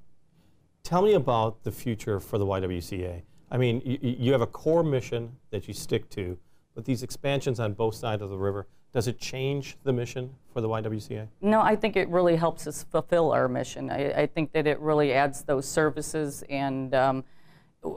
tell 0.83 1.01
me 1.01 1.13
about 1.13 1.63
the 1.63 1.71
future 1.71 2.19
for 2.19 2.37
the 2.37 2.45
ywca 2.45 3.21
i 3.51 3.57
mean 3.57 3.81
you, 3.85 3.97
you 4.01 4.31
have 4.31 4.41
a 4.41 4.47
core 4.47 4.83
mission 4.83 5.31
that 5.49 5.67
you 5.67 5.73
stick 5.73 6.09
to 6.09 6.37
but 6.75 6.85
these 6.85 7.03
expansions 7.03 7.59
on 7.59 7.73
both 7.73 7.95
sides 7.95 8.21
of 8.21 8.29
the 8.29 8.37
river 8.37 8.67
does 8.91 9.07
it 9.07 9.19
change 9.19 9.77
the 9.83 9.93
mission 9.93 10.33
for 10.51 10.61
the 10.61 10.67
YWCA? 10.67 11.27
No, 11.41 11.61
I 11.61 11.75
think 11.75 11.95
it 11.95 12.09
really 12.09 12.35
helps 12.35 12.65
us 12.65 12.83
fulfill 12.83 13.31
our 13.31 13.47
mission. 13.47 13.89
I, 13.89 14.23
I 14.23 14.25
think 14.25 14.51
that 14.53 14.65
it 14.65 14.79
really 14.79 15.13
adds 15.13 15.43
those 15.43 15.67
services, 15.67 16.43
and 16.49 16.95
um, 16.95 17.23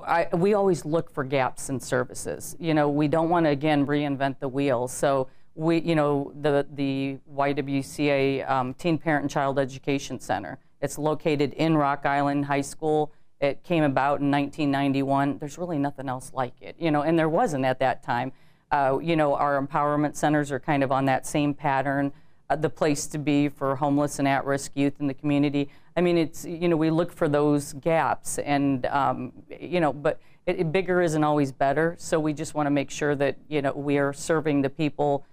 I, 0.07 0.29
we 0.33 0.55
always 0.55 0.85
look 0.85 1.11
for 1.11 1.25
gaps 1.25 1.71
in 1.71 1.81
services. 1.81 2.57
You 2.59 2.75
know, 2.75 2.89
we 2.89 3.09
don't 3.09 3.31
want 3.31 3.47
to 3.47 3.51
again 3.51 3.87
reinvent 3.87 4.39
the 4.39 4.49
wheel. 4.49 4.87
So 4.87 5.29
we, 5.55 5.81
you 5.81 5.95
know, 5.95 6.33
the 6.41 6.67
the 6.73 7.19
YWCA 7.35 8.49
um, 8.49 8.75
Teen 8.75 8.99
Parent 8.99 9.25
and 9.25 9.31
Child 9.31 9.59
Education 9.59 10.21
Center. 10.21 10.59
It's 10.81 10.99
located 10.99 11.53
in 11.55 11.77
Rock 11.77 12.05
Island 12.05 12.47
High 12.47 12.61
School. 12.61 13.13
It 13.41 13.65
came 13.65 13.83
about 13.83 14.21
in 14.21 14.31
1991. 14.31 15.39
There's 15.39 15.59
really 15.59 15.79
nothing 15.79 16.09
else 16.09 16.33
like 16.33 16.61
it, 16.61 16.77
you 16.79 16.91
know, 16.91 17.03
and 17.03 17.19
there 17.19 17.29
wasn't 17.29 17.65
at 17.65 17.79
that 17.81 18.03
time. 18.03 18.33
Uh, 18.73 18.99
you 19.03 19.17
know, 19.17 19.35
our 19.35 19.61
empowerment 19.61 20.17
centers 20.17 20.51
are 20.51 20.59
kind 20.59 20.83
of 20.83 20.91
on 20.91 21.05
that 21.05 21.27
same 21.27 21.53
pattern, 21.53 22.11
uh, 22.49 22.57
the 22.57 22.71
place 22.71 23.07
to 23.07 23.19
be 23.19 23.49
for 23.49 23.77
homeless 23.77 24.19
and 24.19 24.27
at-risk 24.27 24.73
youth 24.75 24.95
in 24.99 25.07
the 25.07 25.15
community. 25.15 25.69
I 25.95 26.01
mean, 26.01 26.17
it's, 26.17 26.47
you 26.47 26.69
know, 26.69 26.77
we 26.77 26.91
look 26.91 27.13
for 27.13 27.29
those 27.29 27.75
gaps 27.75 28.39
and, 28.39 28.87
um, 28.87 29.33
you 29.61 29.79
know, 29.79 29.93
but 29.93 30.19
it, 30.47 30.61
it 30.61 30.73
bigger 30.73 31.03
isn't 31.03 31.23
always 31.23 31.53
better. 31.53 31.97
So 31.99 32.19
we 32.19 32.33
just 32.33 32.55
want 32.55 32.67
to 32.67 32.71
make 32.71 32.91
sure 32.91 33.15
that, 33.15 33.37
you 33.49 33.61
know, 33.61 33.73
we 33.73 33.99
are 33.99 34.15
serving 34.15 34.63
the 34.63 34.71
people 34.71 35.27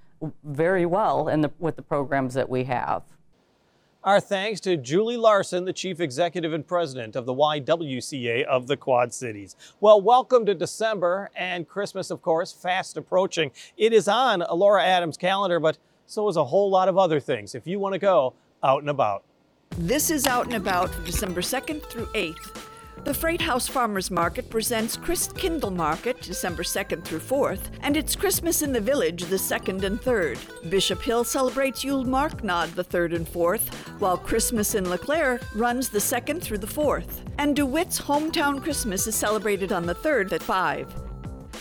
very 0.43 0.85
well 0.85 1.25
the, 1.25 1.51
with 1.59 1.77
the 1.77 1.81
programs 1.81 2.33
that 2.33 2.49
we 2.49 2.65
have. 2.65 3.03
Our 4.01 4.21
thanks 4.21 4.61
to 4.61 4.77
Julie 4.77 5.17
Larson, 5.17 5.65
the 5.65 5.73
Chief 5.73 5.99
Executive 5.99 6.53
and 6.53 6.65
President 6.65 7.17
of 7.17 7.25
the 7.25 7.33
YWCA 7.33 8.45
of 8.45 8.65
the 8.65 8.77
Quad 8.77 9.13
Cities. 9.13 9.57
Well, 9.81 9.99
welcome 9.99 10.45
to 10.45 10.55
December 10.55 11.29
and 11.35 11.67
Christmas, 11.67 12.09
of 12.09 12.21
course, 12.21 12.53
fast 12.53 12.95
approaching. 12.95 13.51
It 13.75 13.91
is 13.91 14.07
on 14.07 14.41
Laura 14.53 14.85
Adams' 14.85 15.17
calendar, 15.17 15.59
but 15.59 15.79
so 16.05 16.29
is 16.29 16.37
a 16.37 16.45
whole 16.45 16.69
lot 16.69 16.87
of 16.87 16.97
other 16.97 17.19
things 17.19 17.55
if 17.55 17.67
you 17.67 17.77
want 17.77 17.91
to 17.91 17.99
go 17.99 18.33
out 18.63 18.79
and 18.79 18.89
about. 18.89 19.23
This 19.71 20.09
is 20.09 20.25
Out 20.25 20.45
and 20.45 20.55
About 20.55 20.89
December 21.03 21.41
2nd 21.41 21.83
through 21.83 22.05
8th. 22.05 22.68
The 23.05 23.13
Freight 23.13 23.39
House 23.39 23.65
Farmers 23.65 24.11
Market 24.11 24.49
presents 24.49 24.97
Christkindl 24.97 25.73
Market 25.73 26.21
December 26.21 26.63
2nd 26.63 27.05
through 27.05 27.19
4th, 27.19 27.61
and 27.81 27.95
it's 27.95 28.15
Christmas 28.15 28.61
in 28.61 28.73
the 28.73 28.81
Village 28.81 29.23
the 29.23 29.37
2nd 29.37 29.83
and 29.83 30.01
3rd. 30.01 30.37
Bishop 30.69 31.01
Hill 31.01 31.23
celebrates 31.23 31.81
Yule 31.81 32.03
Marknad 32.03 32.75
the 32.75 32.83
3rd 32.83 33.15
and 33.15 33.27
4th, 33.27 33.73
while 33.99 34.17
Christmas 34.17 34.75
in 34.75 34.89
LeClaire 34.89 35.39
runs 35.55 35.87
the 35.87 35.99
2nd 35.99 36.41
through 36.41 36.57
the 36.57 36.67
4th. 36.67 37.23
And 37.37 37.55
DeWitt's 37.55 38.01
Hometown 38.01 38.61
Christmas 38.61 39.07
is 39.07 39.15
celebrated 39.15 39.71
on 39.71 39.85
the 39.85 39.95
3rd 39.95 40.33
at 40.33 40.43
5. 40.43 41.08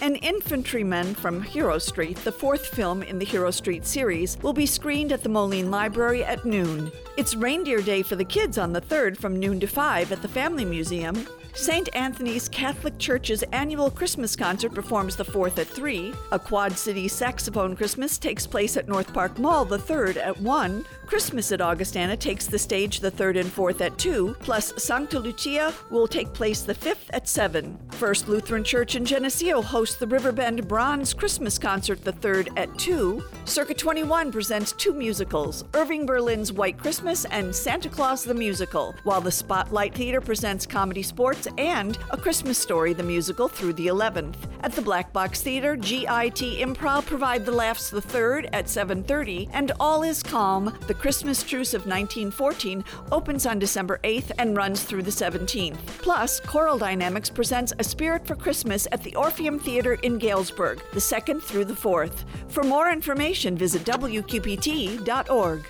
An 0.01 0.15
Infantryman 0.15 1.13
from 1.13 1.43
Hero 1.43 1.77
Street, 1.79 2.17
the 2.19 2.31
fourth 2.31 2.67
film 2.67 3.03
in 3.03 3.19
the 3.19 3.25
Hero 3.25 3.51
Street 3.51 3.85
series, 3.85 4.39
will 4.43 4.53
be 4.53 4.65
screened 4.65 5.11
at 5.11 5.25
the 5.25 5.29
Moline 5.29 5.73
Library 5.73 6.23
at 6.23 6.45
noon. 6.45 6.93
It's 7.17 7.35
Reindeer 7.35 7.83
Day 7.83 8.03
for 8.03 8.15
the 8.15 8.25
kids 8.25 8.59
on 8.59 8.73
the 8.73 8.81
3rd 8.81 9.17
from 9.17 9.41
noon 9.41 9.59
to 9.59 9.67
5 9.67 10.13
at 10.13 10.23
the 10.23 10.29
Family 10.29 10.65
Museum. 10.65 11.27
St. 11.59 11.89
Anthony's 11.93 12.49
Catholic 12.49 12.97
Church's 12.99 13.43
annual 13.51 13.91
Christmas 13.91 14.37
concert 14.37 14.73
performs 14.73 15.17
the 15.17 15.25
4th 15.25 15.59
at 15.59 15.67
3. 15.67 16.15
A 16.31 16.39
Quad 16.39 16.79
City 16.79 17.09
Saxophone 17.09 17.75
Christmas 17.75 18.17
takes 18.17 18.47
place 18.47 18.77
at 18.77 18.87
North 18.87 19.13
Park 19.13 19.41
Mall 19.41 19.65
the 19.65 19.77
3rd 19.77 20.19
at 20.19 20.41
1. 20.41 20.85
Christmas 21.07 21.51
at 21.51 21.61
Augustana 21.61 22.17
takes 22.17 22.47
the 22.47 22.59
stage 22.59 23.01
the 23.01 23.11
3rd 23.11 23.41
and 23.41 23.51
4th 23.51 23.81
at 23.81 23.99
2, 23.99 24.37
plus 24.39 24.73
Sancta 24.81 25.19
Lucia 25.19 25.75
will 25.91 26.07
take 26.07 26.33
place 26.33 26.63
the 26.63 26.75
5th 26.75 27.11
at 27.11 27.27
7. 27.27 27.77
First 27.91 28.29
Lutheran 28.29 28.63
Church 28.63 28.95
in 28.95 29.05
Geneseo 29.05 29.61
hosts 29.61 29.97
the 29.97 30.07
Riverbend 30.07 30.69
Bronze 30.69 31.13
Christmas 31.13 31.59
Concert 31.59 32.05
the 32.05 32.13
3rd 32.13 32.51
at 32.57 32.79
2. 32.79 33.25
Circa 33.47 33.75
21 33.75 34.31
presents 34.31 34.71
two 34.73 34.93
musicals, 34.93 35.65
Irving 35.75 36.07
Berlin's 36.07 36.53
White 36.53 36.79
Christmas 36.79 37.25
and 37.25 37.53
Santa 37.53 37.89
Claus 37.89 38.23
the 38.23 38.33
Musical, 38.33 38.95
while 39.03 39.21
the 39.21 39.33
Spotlight 39.33 39.93
Theater 39.93 40.21
presents 40.21 40.65
comedy 40.65 41.03
sports 41.03 41.48
and 41.57 41.97
A 42.11 42.17
Christmas 42.17 42.59
Story 42.59 42.93
the 42.93 43.03
Musical 43.03 43.49
through 43.49 43.73
the 43.75 43.87
11th. 43.87 44.35
At 44.63 44.73
the 44.73 44.83
Black 44.83 45.13
Box 45.13 45.41
Theater, 45.41 45.77
GIT 45.77 46.59
Improv 46.61 47.07
provide 47.07 47.47
the 47.47 47.53
laughs 47.53 47.91
the 47.91 48.03
3rd 48.03 48.49
at 48.53 48.67
7.30, 48.67 49.49
and 49.53 49.73
All 49.81 50.03
Is 50.03 50.23
Calm, 50.23 50.77
the 50.87 50.95
Christmas 50.95 51.43
Truce 51.43 51.75
of 51.75 51.87
1914 51.87 52.85
opens 53.13 53.47
on 53.47 53.59
December 53.59 54.01
8th 54.05 54.33
and 54.39 54.57
runs 54.57 54.83
through 54.83 55.03
the 55.03 55.11
17th. 55.11 55.79
Plus, 55.99 56.41
Choral 56.41 56.79
Dynamics 56.79 57.31
presents 57.31 57.73
A 57.79 57.85
Spirit 57.85 58.27
for 58.27 58.37
Christmas 58.37 58.89
at 58.93 59.03
the 59.03 59.15
Orpheum 59.15 59.59
Theater 59.59 59.95
in 60.03 60.19
Galesburg, 60.19 60.83
the 60.93 61.01
2nd 61.01 61.43
through 61.43 61.65
the 61.65 61.75
4th. 61.75 62.25
For 62.49 62.63
more 62.65 62.91
information, 62.91 63.57
visit 63.57 63.85
WQPT.org. 63.85 65.67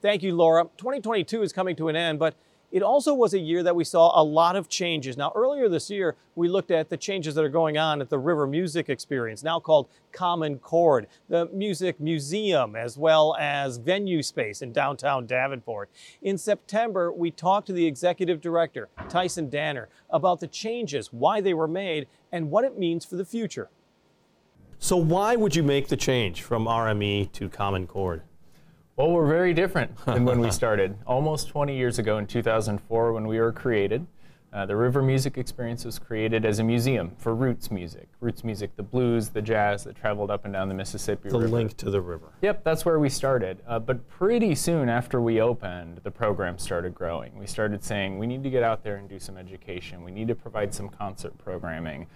Thank 0.00 0.22
you, 0.22 0.36
Laura. 0.36 0.64
2022 0.76 1.42
is 1.42 1.52
coming 1.52 1.74
to 1.76 1.88
an 1.88 1.96
end, 1.96 2.18
but 2.18 2.36
it 2.70 2.82
also 2.82 3.14
was 3.14 3.32
a 3.32 3.38
year 3.38 3.62
that 3.62 3.74
we 3.74 3.84
saw 3.84 4.20
a 4.20 4.22
lot 4.22 4.54
of 4.54 4.68
changes. 4.68 5.16
Now, 5.16 5.32
earlier 5.34 5.68
this 5.68 5.90
year, 5.90 6.16
we 6.34 6.48
looked 6.48 6.70
at 6.70 6.90
the 6.90 6.96
changes 6.96 7.34
that 7.34 7.44
are 7.44 7.48
going 7.48 7.78
on 7.78 8.00
at 8.00 8.10
the 8.10 8.18
River 8.18 8.46
Music 8.46 8.88
Experience, 8.90 9.42
now 9.42 9.58
called 9.58 9.88
Common 10.12 10.58
Chord, 10.58 11.06
the 11.28 11.46
Music 11.46 11.98
Museum, 11.98 12.76
as 12.76 12.98
well 12.98 13.34
as 13.38 13.78
venue 13.78 14.22
space 14.22 14.60
in 14.60 14.72
downtown 14.72 15.26
Davenport. 15.26 15.88
In 16.20 16.36
September, 16.36 17.10
we 17.10 17.30
talked 17.30 17.66
to 17.68 17.72
the 17.72 17.86
executive 17.86 18.40
director, 18.40 18.88
Tyson 19.08 19.48
Danner, 19.48 19.88
about 20.10 20.40
the 20.40 20.46
changes, 20.46 21.12
why 21.12 21.40
they 21.40 21.54
were 21.54 21.68
made, 21.68 22.06
and 22.32 22.50
what 22.50 22.64
it 22.64 22.78
means 22.78 23.04
for 23.04 23.16
the 23.16 23.24
future. 23.24 23.70
So, 24.78 24.96
why 24.96 25.34
would 25.34 25.56
you 25.56 25.62
make 25.62 25.88
the 25.88 25.96
change 25.96 26.42
from 26.42 26.66
RME 26.66 27.32
to 27.32 27.48
Common 27.48 27.86
Chord? 27.86 28.22
Well, 28.98 29.12
we're 29.12 29.28
very 29.28 29.54
different 29.54 29.96
than 30.06 30.24
when 30.24 30.40
we 30.40 30.50
started. 30.50 30.98
Almost 31.06 31.46
20 31.50 31.76
years 31.76 32.00
ago 32.00 32.18
in 32.18 32.26
2004, 32.26 33.12
when 33.12 33.28
we 33.28 33.38
were 33.38 33.52
created, 33.52 34.04
uh, 34.52 34.66
the 34.66 34.74
River 34.74 35.02
Music 35.02 35.38
Experience 35.38 35.84
was 35.84 36.00
created 36.00 36.44
as 36.44 36.58
a 36.58 36.64
museum 36.64 37.12
for 37.16 37.32
roots 37.32 37.70
music. 37.70 38.08
Roots 38.20 38.42
music, 38.42 38.74
the 38.74 38.82
blues, 38.82 39.28
the 39.28 39.40
jazz 39.40 39.84
that 39.84 39.94
traveled 39.94 40.32
up 40.32 40.44
and 40.44 40.52
down 40.52 40.68
the 40.68 40.74
Mississippi 40.74 41.28
the 41.28 41.36
River. 41.36 41.46
The 41.46 41.54
link 41.54 41.76
to 41.76 41.90
the 41.90 42.00
river. 42.00 42.32
Yep, 42.42 42.64
that's 42.64 42.84
where 42.84 42.98
we 42.98 43.08
started. 43.08 43.62
Uh, 43.68 43.78
but 43.78 44.08
pretty 44.08 44.56
soon 44.56 44.88
after 44.88 45.20
we 45.20 45.40
opened, 45.40 46.00
the 46.02 46.10
program 46.10 46.58
started 46.58 46.92
growing. 46.92 47.38
We 47.38 47.46
started 47.46 47.84
saying 47.84 48.18
we 48.18 48.26
need 48.26 48.42
to 48.42 48.50
get 48.50 48.64
out 48.64 48.82
there 48.82 48.96
and 48.96 49.08
do 49.08 49.20
some 49.20 49.36
education. 49.36 50.02
We 50.02 50.10
need 50.10 50.26
to 50.26 50.34
provide 50.34 50.74
some 50.74 50.88
concert 50.88 51.38
programming. 51.38 52.08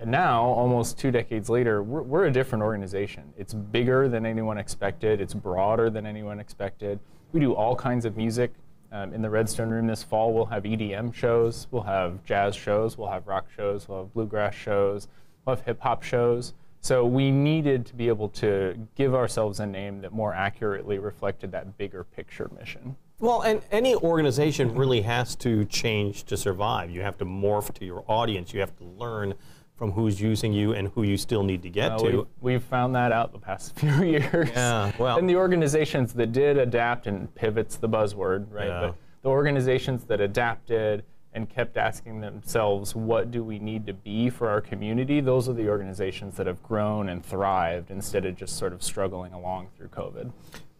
And 0.00 0.10
now, 0.10 0.44
almost 0.44 0.98
two 0.98 1.10
decades 1.10 1.50
later, 1.50 1.82
we're, 1.82 2.00
we're, 2.00 2.24
a 2.24 2.30
different 2.32 2.64
organization. 2.64 3.34
It's 3.36 3.52
bigger 3.52 4.08
than 4.08 4.24
anyone 4.24 4.56
expected, 4.56 5.20
it's 5.20 5.34
broader 5.34 5.90
than 5.90 6.06
anyone 6.06 6.40
expected. 6.40 6.98
We 7.32 7.40
do 7.40 7.52
all 7.54 7.76
kinds 7.76 8.06
of 8.06 8.16
music. 8.16 8.54
Um, 8.92 9.12
in 9.12 9.20
the 9.20 9.28
Redstone 9.28 9.68
Room 9.68 9.86
this 9.86 10.02
fall, 10.02 10.32
we'll 10.32 10.46
have 10.46 10.64
EDM 10.64 11.14
shows, 11.14 11.68
we'll 11.70 11.82
have 11.82 12.24
jazz 12.24 12.56
shows, 12.56 12.96
we'll 12.96 13.10
have 13.10 13.26
rock 13.26 13.46
shows, 13.54 13.88
we'll 13.88 13.98
have 14.04 14.14
bluegrass 14.14 14.54
shows, 14.54 15.06
we'll 15.44 15.54
have 15.54 15.64
hip 15.66 15.80
hop 15.80 16.02
shows. 16.02 16.54
So 16.80 17.04
we 17.04 17.30
needed 17.30 17.84
to 17.86 17.94
be 17.94 18.08
able 18.08 18.30
to 18.30 18.88
give 18.96 19.14
ourselves 19.14 19.60
a 19.60 19.66
name 19.66 20.00
that 20.00 20.12
more 20.12 20.32
accurately 20.32 20.98
reflected 20.98 21.52
that 21.52 21.76
bigger 21.76 22.04
picture 22.04 22.50
mission. 22.58 22.96
Well, 23.20 23.42
and 23.42 23.60
any 23.70 23.94
organization 23.94 24.74
really 24.74 25.02
has 25.02 25.36
to 25.36 25.66
change 25.66 26.24
to 26.24 26.38
survive. 26.38 26.90
You 26.90 27.02
have 27.02 27.18
to 27.18 27.26
morph 27.26 27.74
to 27.74 27.84
your 27.84 28.02
audience. 28.08 28.54
You 28.54 28.60
have 28.60 28.74
to 28.78 28.84
learn 28.84 29.34
from 29.80 29.92
who's 29.92 30.20
using 30.20 30.52
you 30.52 30.74
and 30.74 30.88
who 30.88 31.04
you 31.04 31.16
still 31.16 31.42
need 31.42 31.62
to 31.62 31.70
get 31.70 31.92
Uh, 31.92 31.96
to. 31.98 32.04
we've, 32.04 32.26
we've 32.42 32.62
found 32.62 32.94
that 32.94 33.12
out 33.12 33.32
the 33.32 33.38
past 33.38 33.74
few 33.78 34.02
years. 34.02 34.50
Yeah, 34.50 34.92
well- 34.98 35.16
and 35.16 35.26
the 35.26 35.36
organizations 35.36 36.12
that 36.12 36.32
did 36.32 36.58
adapt 36.58 37.06
and 37.06 37.34
pivots 37.34 37.78
the 37.78 37.88
buzzword, 37.88 38.44
right? 38.52 38.66
Yeah. 38.66 38.80
But 38.88 38.94
the 39.22 39.30
organizations 39.30 40.04
that 40.04 40.20
adapted 40.20 41.02
and 41.32 41.48
kept 41.48 41.78
asking 41.78 42.20
themselves, 42.20 42.94
what 42.94 43.30
do 43.30 43.42
we 43.42 43.58
need 43.58 43.86
to 43.86 43.94
be 43.94 44.28
for 44.28 44.50
our 44.50 44.60
community? 44.60 45.22
Those 45.22 45.48
are 45.48 45.54
the 45.54 45.70
organizations 45.70 46.36
that 46.36 46.46
have 46.46 46.62
grown 46.62 47.08
and 47.08 47.24
thrived 47.24 47.90
instead 47.90 48.26
of 48.26 48.36
just 48.36 48.58
sort 48.58 48.74
of 48.74 48.82
struggling 48.82 49.32
along 49.32 49.68
through 49.78 49.88
COVID. 49.88 50.30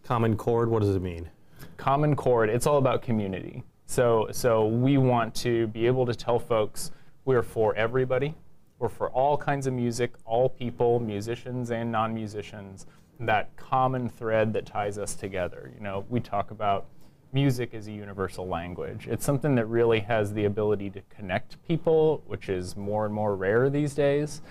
Common 0.03 0.37
Chord, 0.37 0.69
what 0.69 0.83
does 0.83 0.95
it 0.95 1.01
mean? 1.01 1.27
Common 1.77 2.15
Chord, 2.15 2.49
it's 2.51 2.67
all 2.67 2.77
about 2.77 3.01
community. 3.01 3.63
So, 3.87 4.27
so 4.31 4.67
we 4.67 4.99
want 4.99 5.33
to 5.37 5.65
be 5.67 5.87
able 5.87 6.05
to 6.05 6.13
tell 6.13 6.37
folks 6.37 6.91
we're 7.25 7.41
for 7.41 7.73
everybody. 7.75 8.35
We're 8.81 8.89
for 8.89 9.11
all 9.11 9.37
kinds 9.37 9.67
of 9.67 9.73
music, 9.73 10.11
all 10.25 10.49
people, 10.49 10.99
musicians 10.99 11.69
and 11.69 11.91
non-musicians. 11.91 12.87
That 13.19 13.55
common 13.55 14.09
thread 14.09 14.53
that 14.53 14.65
ties 14.65 14.97
us 14.97 15.13
together. 15.13 15.71
You 15.75 15.83
know, 15.83 16.03
we 16.09 16.19
talk 16.19 16.49
about 16.49 16.87
music 17.31 17.75
as 17.75 17.87
a 17.87 17.91
universal 17.91 18.47
language. 18.47 19.07
It's 19.07 19.23
something 19.23 19.53
that 19.53 19.67
really 19.67 19.99
has 19.99 20.33
the 20.33 20.45
ability 20.45 20.89
to 20.89 21.01
connect 21.15 21.63
people, 21.67 22.23
which 22.25 22.49
is 22.49 22.75
more 22.75 23.05
and 23.05 23.13
more 23.13 23.35
rare 23.35 23.69
these 23.69 23.93
days. 23.93 24.41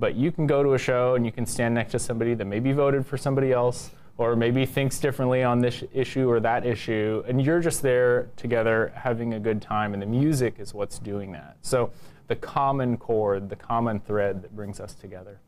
But 0.00 0.16
you 0.16 0.32
can 0.32 0.48
go 0.48 0.64
to 0.64 0.74
a 0.74 0.78
show 0.78 1.14
and 1.14 1.24
you 1.24 1.30
can 1.30 1.46
stand 1.46 1.72
next 1.76 1.92
to 1.92 2.00
somebody 2.00 2.34
that 2.34 2.44
maybe 2.44 2.72
voted 2.72 3.06
for 3.06 3.16
somebody 3.16 3.52
else 3.52 3.90
or 4.18 4.34
maybe 4.34 4.66
thinks 4.66 4.98
differently 4.98 5.44
on 5.44 5.60
this 5.60 5.84
issue 5.92 6.28
or 6.28 6.40
that 6.40 6.64
issue, 6.64 7.22
and 7.28 7.44
you're 7.44 7.60
just 7.60 7.82
there 7.82 8.30
together 8.36 8.90
having 8.94 9.34
a 9.34 9.38
good 9.38 9.60
time, 9.60 9.92
and 9.92 10.02
the 10.02 10.06
music 10.06 10.54
is 10.58 10.72
what's 10.72 10.98
doing 10.98 11.32
that. 11.32 11.56
So 11.60 11.90
the 12.28 12.36
common 12.36 12.96
chord, 12.96 13.48
the 13.48 13.56
common 13.56 14.00
thread 14.00 14.42
that 14.42 14.54
brings 14.54 14.80
us 14.80 14.94
together. 14.94 15.40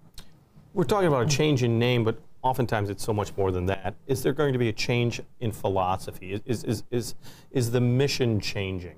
We're 0.74 0.84
talking 0.84 1.08
about 1.08 1.26
a 1.26 1.28
change 1.28 1.62
in 1.62 1.78
name, 1.78 2.04
but 2.04 2.18
oftentimes 2.42 2.90
it's 2.90 3.02
so 3.02 3.12
much 3.12 3.36
more 3.36 3.50
than 3.50 3.66
that. 3.66 3.94
Is 4.06 4.22
there 4.22 4.32
going 4.32 4.52
to 4.52 4.58
be 4.58 4.68
a 4.68 4.72
change 4.72 5.20
in 5.40 5.50
philosophy? 5.50 6.32
Is, 6.32 6.42
is, 6.44 6.64
is, 6.64 6.82
is, 6.90 7.14
is 7.50 7.70
the 7.70 7.80
mission 7.80 8.40
changing? 8.40 8.96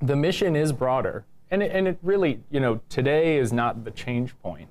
the 0.00 0.16
mission 0.16 0.56
is 0.56 0.72
broader. 0.72 1.24
And 1.50 1.62
it, 1.62 1.72
and 1.72 1.88
it 1.88 1.98
really, 2.02 2.40
you 2.50 2.60
know, 2.60 2.80
today 2.88 3.38
is 3.38 3.52
not 3.52 3.84
the 3.84 3.90
change 3.90 4.38
point. 4.40 4.68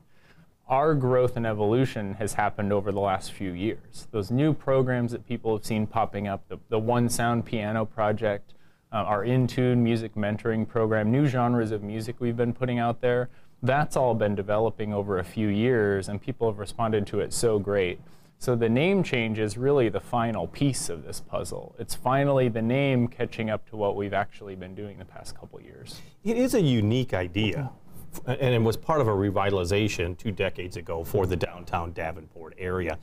Our 0.67 0.93
growth 0.93 1.37
and 1.37 1.47
evolution 1.47 2.15
has 2.15 2.33
happened 2.33 2.73
over 2.73 2.91
the 2.91 2.99
last 2.99 3.31
few 3.31 3.51
years. 3.51 4.07
Those 4.11 4.31
new 4.31 4.53
programs 4.53 5.11
that 5.13 5.25
people 5.25 5.55
have 5.55 5.65
seen 5.65 5.87
popping 5.87 6.27
up, 6.27 6.47
the, 6.49 6.57
the 6.69 6.77
One 6.77 7.09
Sound 7.09 7.45
Piano 7.45 7.85
Project, 7.85 8.53
uh, 8.91 8.97
our 8.97 9.23
In 9.23 9.47
Tune 9.47 9.83
music 9.83 10.15
mentoring 10.15 10.67
program, 10.67 11.11
new 11.11 11.27
genres 11.27 11.71
of 11.71 11.83
music 11.83 12.15
we've 12.19 12.37
been 12.37 12.53
putting 12.53 12.79
out 12.79 13.01
there, 13.01 13.29
that's 13.63 13.95
all 13.95 14.13
been 14.13 14.35
developing 14.35 14.93
over 14.93 15.17
a 15.17 15.23
few 15.23 15.47
years, 15.47 16.09
and 16.09 16.21
people 16.21 16.49
have 16.49 16.59
responded 16.59 17.07
to 17.07 17.19
it 17.19 17.33
so 17.33 17.59
great. 17.59 17.99
So 18.39 18.55
the 18.55 18.69
name 18.69 19.01
change 19.01 19.39
is 19.39 19.57
really 19.57 19.89
the 19.89 19.99
final 19.99 20.45
piece 20.47 20.89
of 20.89 21.03
this 21.03 21.19
puzzle. 21.21 21.75
It's 21.79 21.95
finally 21.95 22.49
the 22.49 22.61
name 22.61 23.07
catching 23.07 23.49
up 23.49 23.67
to 23.69 23.75
what 23.75 23.95
we've 23.95 24.13
actually 24.13 24.55
been 24.55 24.75
doing 24.75 24.99
the 24.99 25.05
past 25.05 25.35
couple 25.35 25.59
years. 25.59 26.01
It 26.23 26.37
is 26.37 26.53
a 26.53 26.61
unique 26.61 27.15
idea, 27.15 27.71
and 28.27 28.53
it 28.53 28.61
was 28.61 28.77
part 28.77 29.01
of 29.01 29.07
a 29.07 29.11
revitalization 29.11 30.15
two 30.15 30.31
decades 30.31 30.77
ago 30.77 31.03
for 31.03 31.25
the 31.25 31.35
downtown 31.35 31.93
Davenport 31.93 32.53
area. 32.59 32.99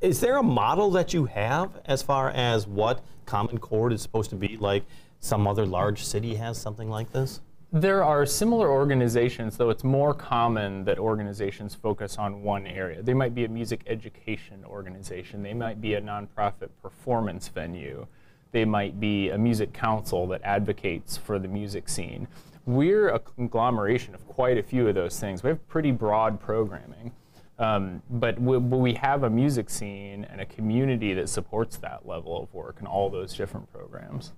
Is 0.00 0.20
there 0.20 0.36
a 0.36 0.42
model 0.42 0.90
that 0.92 1.12
you 1.12 1.24
have 1.24 1.80
as 1.86 2.02
far 2.02 2.30
as 2.30 2.66
what 2.66 3.02
Common 3.26 3.58
Chord 3.58 3.92
is 3.92 4.00
supposed 4.00 4.30
to 4.30 4.36
be 4.36 4.56
like? 4.58 4.84
Some 5.20 5.46
other 5.46 5.66
large 5.66 6.04
city 6.04 6.34
has 6.36 6.58
something 6.58 6.88
like 6.88 7.12
this? 7.12 7.40
There 7.72 8.02
are 8.02 8.24
similar 8.24 8.70
organizations, 8.70 9.58
though 9.58 9.68
it's 9.68 9.84
more 9.84 10.14
common 10.14 10.84
that 10.84 10.98
organizations 10.98 11.74
focus 11.74 12.16
on 12.16 12.42
one 12.42 12.66
area. 12.66 13.02
They 13.02 13.12
might 13.12 13.34
be 13.34 13.44
a 13.44 13.48
music 13.48 13.82
education 13.86 14.64
organization, 14.64 15.42
they 15.42 15.52
might 15.52 15.80
be 15.80 15.94
a 15.94 16.00
nonprofit 16.00 16.70
performance 16.80 17.48
venue, 17.48 18.06
they 18.52 18.64
might 18.64 18.98
be 18.98 19.28
a 19.28 19.36
music 19.36 19.74
council 19.74 20.26
that 20.28 20.40
advocates 20.44 21.18
for 21.18 21.38
the 21.38 21.48
music 21.48 21.90
scene. 21.90 22.26
We're 22.64 23.10
a 23.10 23.18
conglomeration 23.18 24.14
of 24.14 24.26
quite 24.26 24.56
a 24.56 24.62
few 24.62 24.88
of 24.88 24.94
those 24.94 25.20
things. 25.20 25.42
We 25.42 25.48
have 25.48 25.68
pretty 25.68 25.90
broad 25.90 26.40
programming. 26.40 27.12
Um, 27.58 28.02
but 28.08 28.40
we, 28.40 28.56
we 28.56 28.94
have 28.94 29.24
a 29.24 29.30
music 29.30 29.68
scene 29.68 30.24
and 30.30 30.40
a 30.40 30.46
community 30.46 31.12
that 31.14 31.28
supports 31.28 31.76
that 31.78 32.06
level 32.06 32.40
of 32.40 32.54
work 32.54 32.76
and 32.78 32.86
all 32.86 33.10
those 33.10 33.34
different 33.34 33.70
programs. 33.72 34.32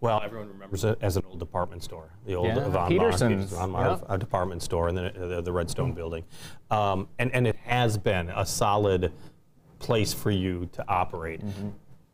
Well, 0.00 0.20
everyone 0.22 0.48
remembers 0.48 0.84
it 0.84 0.98
as 1.00 1.16
an 1.16 1.24
old 1.26 1.38
department 1.38 1.82
store, 1.82 2.10
the 2.26 2.34
old 2.34 2.48
Yeah, 2.48 2.68
Von 2.68 2.88
Peterson's, 2.88 3.50
Von 3.52 3.74
uh, 3.74 4.16
department 4.18 4.62
store, 4.62 4.88
and 4.88 4.98
then 4.98 5.12
the, 5.16 5.40
the 5.40 5.52
Redstone 5.52 5.92
building. 5.92 6.24
Um, 6.70 7.08
and, 7.18 7.32
and 7.32 7.46
it 7.46 7.56
has 7.56 7.96
been 7.96 8.28
a 8.30 8.44
solid 8.44 9.12
place 9.78 10.12
for 10.12 10.30
you 10.30 10.68
to 10.72 10.84
operate. 10.88 11.40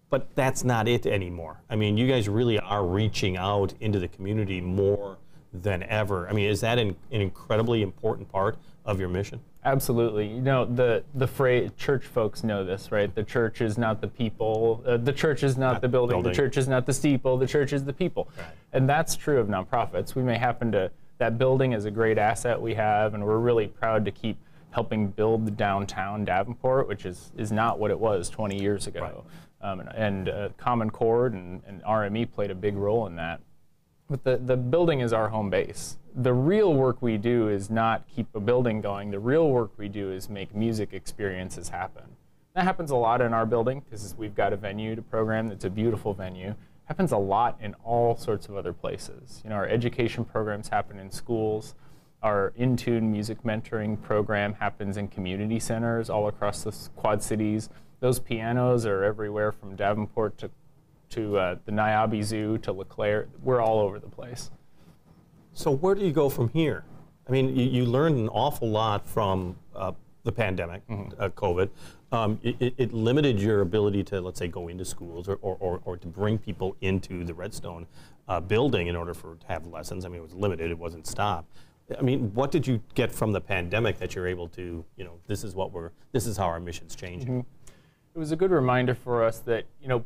But 0.08 0.34
that's 0.34 0.64
not 0.64 0.88
it 0.88 1.06
anymore. 1.06 1.62
I 1.70 1.76
mean, 1.76 1.96
you 1.96 2.06
guys 2.08 2.28
really 2.28 2.58
are 2.58 2.84
reaching 2.84 3.36
out 3.36 3.74
into 3.80 3.98
the 3.98 4.08
community 4.08 4.60
more 4.60 5.18
than 5.52 5.82
ever. 5.84 6.28
I 6.28 6.32
mean, 6.32 6.48
is 6.48 6.60
that 6.60 6.78
an, 6.78 6.96
an 7.10 7.20
incredibly 7.20 7.82
important 7.82 8.30
part 8.30 8.56
of 8.84 9.00
your 9.00 9.08
mission? 9.08 9.40
Absolutely. 9.64 10.26
You 10.26 10.40
know, 10.40 10.64
the 10.64 11.04
the 11.14 11.26
phrase 11.26 11.70
church 11.76 12.06
folks 12.06 12.42
know 12.42 12.64
this, 12.64 12.90
right? 12.90 13.14
The 13.14 13.22
church 13.22 13.60
is 13.60 13.76
not 13.76 14.00
the 14.00 14.08
people. 14.08 14.82
Uh, 14.86 14.96
the 14.96 15.12
church 15.12 15.42
is 15.42 15.58
not, 15.58 15.82
the 15.82 15.88
building. 15.88 16.14
building. 16.14 16.32
The 16.32 16.36
church 16.36 16.56
is 16.56 16.66
not 16.66 16.86
the 16.86 16.94
steeple. 16.94 17.36
The 17.36 17.46
church 17.46 17.74
is 17.74 17.84
the 17.84 17.92
people. 17.92 18.30
And 18.72 18.88
that's 18.88 19.16
true 19.16 19.38
of 19.38 19.48
nonprofits. 19.48 20.14
We 20.14 20.22
may 20.22 20.38
happen 20.38 20.72
to 20.72 20.90
that 21.18 21.36
building 21.36 21.72
is 21.72 21.84
a 21.84 21.90
great 21.90 22.16
asset 22.16 22.60
we 22.60 22.74
have, 22.74 23.12
and 23.12 23.22
we're 23.22 23.38
really 23.38 23.66
proud 23.66 24.06
to 24.06 24.10
keep 24.10 24.38
helping 24.70 25.08
build 25.08 25.46
the 25.46 25.50
downtown 25.50 26.24
Davenport, 26.24 26.88
which 26.88 27.04
is 27.04 27.30
is 27.36 27.52
not 27.52 27.78
what 27.78 27.90
it 27.90 28.00
was 28.00 28.30
20 28.30 28.58
years 28.58 28.86
ago. 28.86 29.24
Um, 29.60 29.80
and 29.80 29.88
and 29.90 30.28
uh, 30.30 30.48
Common 30.56 30.88
Chord 30.88 31.34
and, 31.34 31.60
and 31.66 31.82
RME 31.82 32.32
played 32.32 32.50
a 32.50 32.54
big 32.54 32.76
role 32.76 33.06
in 33.06 33.16
that. 33.16 33.40
But 34.08 34.24
the, 34.24 34.38
the 34.38 34.56
building 34.56 35.00
is 35.00 35.12
our 35.12 35.28
home 35.28 35.50
base. 35.50 35.96
The 36.14 36.32
real 36.32 36.74
work 36.74 37.00
we 37.00 37.16
do 37.16 37.48
is 37.48 37.70
not 37.70 38.06
keep 38.08 38.34
a 38.34 38.40
building 38.40 38.80
going. 38.80 39.10
The 39.10 39.20
real 39.20 39.48
work 39.48 39.70
we 39.76 39.88
do 39.88 40.10
is 40.10 40.28
make 40.28 40.54
music 40.54 40.92
experiences 40.92 41.68
happen. 41.68 42.04
That 42.54 42.64
happens 42.64 42.90
a 42.90 42.96
lot 42.96 43.20
in 43.20 43.32
our 43.32 43.46
building 43.46 43.80
because 43.80 44.14
we've 44.18 44.34
got 44.34 44.52
a 44.52 44.56
venue 44.56 44.96
to 44.96 45.02
program 45.02 45.48
that's 45.48 45.64
a 45.64 45.70
beautiful 45.70 46.14
venue. 46.14 46.54
Happens 46.84 47.12
a 47.12 47.16
lot 47.16 47.56
in 47.60 47.74
all 47.84 48.16
sorts 48.16 48.48
of 48.48 48.56
other 48.56 48.72
places. 48.72 49.40
You 49.44 49.50
know, 49.50 49.56
our 49.56 49.68
education 49.68 50.24
programs 50.24 50.68
happen 50.68 50.98
in 50.98 51.10
schools. 51.12 51.74
Our 52.22 52.52
Intune 52.58 53.04
music 53.04 53.44
mentoring 53.44 54.00
program 54.02 54.54
happens 54.54 54.96
in 54.96 55.08
community 55.08 55.60
centers 55.60 56.10
all 56.10 56.26
across 56.26 56.64
the 56.64 56.72
Quad 56.96 57.22
Cities. 57.22 57.70
Those 58.00 58.18
pianos 58.18 58.84
are 58.84 59.04
everywhere 59.04 59.52
from 59.52 59.76
Davenport 59.76 60.36
to 60.38 60.50
to 61.10 61.36
uh, 61.38 61.56
the 61.64 61.72
Niabi 61.72 62.22
Zoo 62.22 62.56
to 62.58 62.72
LeClaire. 62.72 63.28
We're 63.42 63.60
all 63.60 63.80
over 63.80 63.98
the 63.98 64.08
place. 64.08 64.50
So 65.52 65.70
where 65.70 65.94
do 65.94 66.04
you 66.04 66.12
go 66.12 66.28
from 66.28 66.48
here? 66.50 66.84
I 67.28 67.32
mean, 67.32 67.54
you, 67.56 67.64
you 67.64 67.84
learned 67.84 68.16
an 68.16 68.28
awful 68.28 68.68
lot 68.68 69.06
from 69.06 69.56
uh, 69.74 69.92
the 70.24 70.32
pandemic, 70.32 70.82
uh, 70.90 71.28
COVID. 71.30 71.70
Um, 72.12 72.38
it, 72.42 72.56
it- 72.60 72.74
it 72.76 72.92
limited 72.92 73.40
your 73.40 73.60
ability 73.60 74.02
to, 74.04 74.20
let's 74.20 74.38
say, 74.38 74.48
go 74.48 74.68
into 74.68 74.84
schools 74.84 75.28
or, 75.28 75.38
or, 75.42 75.56
or, 75.60 75.80
or 75.84 75.96
to 75.96 76.06
bring 76.08 76.38
people 76.38 76.76
into 76.80 77.24
the 77.24 77.34
Redstone 77.34 77.86
uh, 78.28 78.40
building 78.40 78.88
in 78.88 78.96
order 78.96 79.14
for 79.14 79.36
to 79.36 79.46
have 79.46 79.66
lessons. 79.66 80.04
I 80.04 80.08
mean, 80.08 80.18
it 80.18 80.22
was 80.22 80.34
limited; 80.34 80.70
it 80.70 80.78
wasn't 80.78 81.06
stopped. 81.06 81.56
I 81.98 82.02
mean, 82.02 82.32
what 82.34 82.50
did 82.52 82.66
you 82.66 82.80
get 82.94 83.10
from 83.12 83.32
the 83.32 83.40
pandemic 83.40 83.98
that 83.98 84.14
you're 84.14 84.28
able 84.28 84.48
to, 84.50 84.84
you 84.96 85.04
know, 85.04 85.18
this 85.26 85.42
is 85.42 85.56
what 85.56 85.72
we're, 85.72 85.90
this 86.12 86.26
is 86.26 86.36
how 86.36 86.44
our 86.46 86.60
mission's 86.60 86.94
changing. 86.94 87.44
It 88.14 88.18
was 88.18 88.30
a 88.30 88.36
good 88.36 88.50
reminder 88.52 88.94
for 88.94 89.24
us 89.24 89.38
that 89.40 89.64
you 89.80 89.88
know 89.88 90.04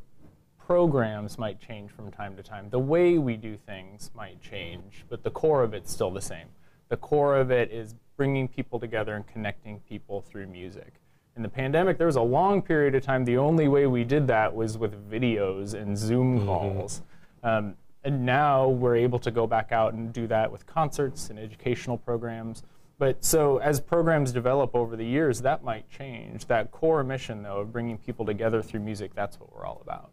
programs 0.67 1.39
might 1.39 1.61
change 1.61 1.91
from 1.91 2.11
time 2.11 2.37
to 2.37 2.43
time. 2.43 2.71
The 2.71 2.79
way 2.79 3.19
we 3.19 3.37
do 3.37 3.57
things 3.57 4.11
might 4.15 4.41
change, 4.41 5.05
but 5.09 5.23
the 5.23 5.31
core 5.31 5.63
of 5.63 5.75
it's 5.75 5.93
still 5.93 6.11
the 6.11 6.23
same. 6.23 6.47
The 6.89 6.97
core 6.97 7.37
of 7.37 7.51
it 7.51 7.71
is 7.71 7.95
bringing 8.17 8.49
people 8.49 8.79
together 8.79 9.15
and 9.15 9.27
connecting 9.27 9.81
people 9.81 10.23
through 10.23 10.47
music. 10.47 10.95
In 11.37 11.43
the 11.43 11.49
pandemic, 11.49 11.99
there 11.99 12.07
was 12.07 12.17
a 12.17 12.23
long 12.23 12.63
period 12.63 12.95
of 12.95 13.03
time 13.03 13.25
the 13.25 13.37
only 13.37 13.69
way 13.69 13.87
we 13.87 14.05
did 14.05 14.27
that 14.29 14.55
was 14.55 14.79
with 14.79 15.11
videos 15.11 15.75
and 15.75 15.99
Zoom 15.99 16.47
calls. 16.47 17.03
Um, 17.43 17.75
and 18.05 18.25
now 18.25 18.69
we're 18.69 18.97
able 18.97 19.19
to 19.19 19.31
go 19.31 19.47
back 19.47 19.73
out 19.73 19.95
and 19.95 20.13
do 20.13 20.27
that 20.29 20.51
with 20.51 20.67
concerts 20.67 21.29
and 21.31 21.39
educational 21.39 21.99
programs. 21.99 22.63
But 22.99 23.25
so 23.25 23.59
as 23.59 23.81
programs 23.81 24.31
develop 24.31 24.75
over 24.75 24.97
the 24.97 25.05
years, 25.05 25.43
that 25.43 25.65
might 25.65 25.91
change. 25.91 26.47
That 26.47 26.71
core 26.71 27.03
mission, 27.03 27.43
though, 27.43 27.59
of 27.59 27.73
bringing 27.73 27.99
people 27.99 28.25
together 28.25 28.63
through 28.63 28.81
music, 28.81 29.15
that's 29.15 29.41
what 29.41 29.55
we're 29.55 29.67
all 29.67 29.81
about. 29.83 30.11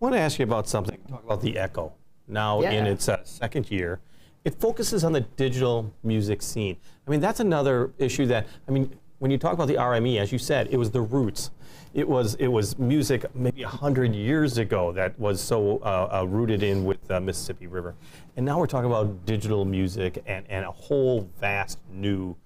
I 0.00 0.04
want 0.04 0.14
to 0.14 0.20
ask 0.20 0.38
you 0.38 0.44
about 0.44 0.68
something. 0.68 0.96
Talk 1.08 1.24
about 1.24 1.40
the 1.40 1.58
Echo. 1.58 1.92
Now 2.28 2.60
in 2.60 2.86
its 2.86 3.08
uh, 3.08 3.24
second 3.24 3.68
year, 3.70 4.00
it 4.44 4.54
focuses 4.60 5.02
on 5.02 5.12
the 5.12 5.22
digital 5.22 5.92
music 6.04 6.40
scene. 6.40 6.76
I 7.06 7.10
mean, 7.10 7.20
that's 7.20 7.40
another 7.40 7.92
issue 7.98 8.26
that 8.26 8.46
I 8.68 8.70
mean, 8.70 8.96
when 9.18 9.32
you 9.32 9.38
talk 9.38 9.54
about 9.54 9.66
the 9.66 9.74
RME, 9.74 10.20
as 10.20 10.30
you 10.30 10.38
said, 10.38 10.68
it 10.70 10.76
was 10.76 10.92
the 10.92 11.00
roots. 11.00 11.50
It 11.94 12.08
was 12.08 12.34
it 12.36 12.46
was 12.46 12.78
music 12.78 13.24
maybe 13.34 13.62
hundred 13.62 14.14
years 14.14 14.58
ago 14.58 14.92
that 14.92 15.18
was 15.18 15.40
so 15.40 15.78
uh, 15.78 16.20
uh, 16.20 16.24
rooted 16.26 16.62
in 16.62 16.84
with 16.84 17.02
the 17.08 17.20
Mississippi 17.20 17.66
River, 17.66 17.96
and 18.36 18.46
now 18.46 18.58
we're 18.58 18.66
talking 18.66 18.90
about 18.90 19.26
digital 19.26 19.64
music 19.64 20.22
and, 20.26 20.44
and 20.48 20.64
a 20.64 20.70
whole 20.70 21.28
vast 21.40 21.78
new 21.90 22.36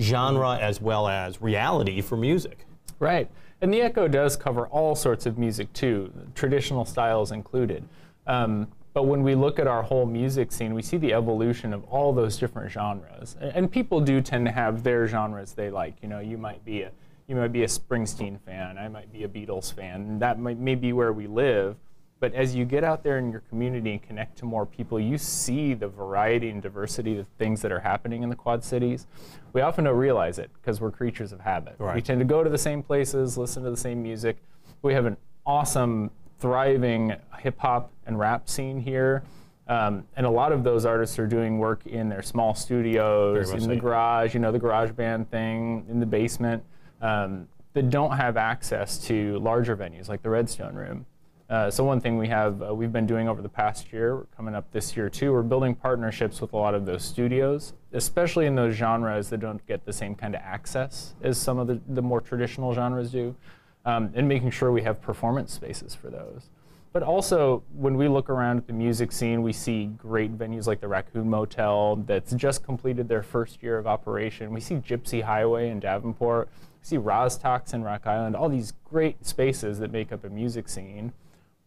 genre 0.00 0.56
as 0.58 0.80
well 0.80 1.06
as 1.06 1.40
reality 1.40 2.00
for 2.00 2.16
music. 2.16 2.66
Right. 2.98 3.30
And 3.62 3.72
the 3.72 3.80
Echo 3.80 4.08
does 4.08 4.36
cover 4.36 4.66
all 4.66 4.96
sorts 4.96 5.24
of 5.24 5.38
music 5.38 5.72
too, 5.72 6.12
traditional 6.34 6.84
styles 6.84 7.30
included. 7.30 7.84
Um, 8.26 8.66
but 8.92 9.04
when 9.04 9.22
we 9.22 9.36
look 9.36 9.60
at 9.60 9.68
our 9.68 9.82
whole 9.82 10.04
music 10.04 10.50
scene, 10.50 10.74
we 10.74 10.82
see 10.82 10.96
the 10.96 11.14
evolution 11.14 11.72
of 11.72 11.84
all 11.84 12.12
those 12.12 12.36
different 12.36 12.72
genres. 12.72 13.36
And, 13.40 13.70
people 13.70 14.00
do 14.00 14.20
tend 14.20 14.46
to 14.46 14.52
have 14.52 14.82
their 14.82 15.06
genres 15.06 15.52
they 15.52 15.70
like. 15.70 15.94
You 16.02 16.08
know, 16.08 16.18
you 16.18 16.36
might 16.36 16.64
be 16.64 16.82
a 16.82 16.90
you 17.28 17.36
might 17.36 17.52
be 17.52 17.62
a 17.62 17.66
Springsteen 17.68 18.40
fan, 18.40 18.76
I 18.76 18.88
might 18.88 19.10
be 19.12 19.22
a 19.22 19.28
Beatles 19.28 19.72
fan, 19.72 20.18
that 20.18 20.40
might 20.40 20.58
may 20.58 20.74
be 20.74 20.92
where 20.92 21.12
we 21.12 21.28
live. 21.28 21.76
But 22.22 22.34
as 22.34 22.54
you 22.54 22.64
get 22.64 22.84
out 22.84 23.02
there 23.02 23.18
in 23.18 23.32
your 23.32 23.40
community 23.40 23.90
and 23.90 24.00
connect 24.00 24.38
to 24.38 24.44
more 24.44 24.64
people, 24.64 25.00
you 25.00 25.18
see 25.18 25.74
the 25.74 25.88
variety 25.88 26.50
and 26.50 26.62
diversity 26.62 27.18
of 27.18 27.26
things 27.36 27.60
that 27.62 27.72
are 27.72 27.80
happening 27.80 28.22
in 28.22 28.28
the 28.28 28.36
Quad 28.36 28.62
Cities. 28.62 29.08
We 29.52 29.60
often 29.60 29.86
don't 29.86 29.96
realize 29.96 30.38
it 30.38 30.48
because 30.54 30.80
we're 30.80 30.92
creatures 30.92 31.32
of 31.32 31.40
habit. 31.40 31.74
Right. 31.78 31.96
We 31.96 32.00
tend 32.00 32.20
to 32.20 32.24
go 32.24 32.44
to 32.44 32.48
the 32.48 32.56
same 32.56 32.80
places, 32.80 33.36
listen 33.36 33.64
to 33.64 33.72
the 33.72 33.76
same 33.76 34.04
music. 34.04 34.36
We 34.82 34.94
have 34.94 35.04
an 35.04 35.16
awesome, 35.44 36.12
thriving 36.38 37.16
hip 37.40 37.58
hop 37.58 37.90
and 38.06 38.16
rap 38.20 38.48
scene 38.48 38.78
here. 38.78 39.24
Um, 39.66 40.06
and 40.14 40.24
a 40.24 40.30
lot 40.30 40.52
of 40.52 40.62
those 40.62 40.86
artists 40.86 41.18
are 41.18 41.26
doing 41.26 41.58
work 41.58 41.84
in 41.86 42.08
their 42.08 42.22
small 42.22 42.54
studios, 42.54 43.50
in 43.50 43.68
the 43.68 43.74
so. 43.74 43.80
garage, 43.80 44.32
you 44.32 44.38
know, 44.38 44.52
the 44.52 44.60
garage 44.60 44.92
band 44.92 45.28
thing, 45.32 45.86
in 45.88 45.98
the 45.98 46.06
basement, 46.06 46.62
um, 47.00 47.48
that 47.72 47.90
don't 47.90 48.16
have 48.16 48.36
access 48.36 48.96
to 49.06 49.40
larger 49.40 49.76
venues 49.76 50.08
like 50.08 50.22
the 50.22 50.30
Redstone 50.30 50.76
Room. 50.76 51.04
Uh, 51.52 51.70
so 51.70 51.84
one 51.84 52.00
thing 52.00 52.16
we 52.16 52.28
have 52.28 52.62
uh, 52.62 52.74
we've 52.74 52.94
been 52.94 53.06
doing 53.06 53.28
over 53.28 53.42
the 53.42 53.48
past 53.48 53.92
year, 53.92 54.26
coming 54.34 54.54
up 54.54 54.64
this 54.72 54.96
year 54.96 55.10
too, 55.10 55.34
we're 55.34 55.42
building 55.42 55.74
partnerships 55.74 56.40
with 56.40 56.54
a 56.54 56.56
lot 56.56 56.74
of 56.74 56.86
those 56.86 57.04
studios, 57.04 57.74
especially 57.92 58.46
in 58.46 58.54
those 58.54 58.74
genres 58.74 59.28
that 59.28 59.36
don't 59.40 59.64
get 59.66 59.84
the 59.84 59.92
same 59.92 60.14
kind 60.14 60.34
of 60.34 60.40
access 60.40 61.14
as 61.22 61.36
some 61.36 61.58
of 61.58 61.66
the, 61.66 61.78
the 61.88 62.00
more 62.00 62.22
traditional 62.22 62.72
genres 62.72 63.10
do, 63.10 63.36
um, 63.84 64.10
and 64.14 64.26
making 64.26 64.50
sure 64.50 64.72
we 64.72 64.80
have 64.80 65.02
performance 65.02 65.52
spaces 65.52 65.94
for 65.94 66.08
those. 66.08 66.48
But 66.90 67.02
also, 67.02 67.62
when 67.74 67.98
we 67.98 68.08
look 68.08 68.30
around 68.30 68.56
at 68.56 68.66
the 68.66 68.72
music 68.72 69.12
scene, 69.12 69.42
we 69.42 69.52
see 69.52 69.90
great 69.98 70.38
venues 70.38 70.66
like 70.66 70.80
the 70.80 70.88
Raccoon 70.88 71.28
Motel 71.28 71.96
that's 72.06 72.32
just 72.32 72.64
completed 72.64 73.08
their 73.08 73.22
first 73.22 73.62
year 73.62 73.76
of 73.76 73.86
operation. 73.86 74.54
We 74.54 74.60
see 74.60 74.76
Gypsy 74.76 75.22
Highway 75.22 75.68
in 75.68 75.80
Davenport. 75.80 76.48
We 76.80 76.86
see 76.86 76.96
Rozz-Tox 76.96 77.74
in 77.74 77.82
Rock 77.82 78.06
Island. 78.06 78.36
All 78.36 78.48
these 78.48 78.72
great 78.88 79.26
spaces 79.26 79.78
that 79.80 79.92
make 79.92 80.12
up 80.12 80.24
a 80.24 80.30
music 80.30 80.70
scene. 80.70 81.12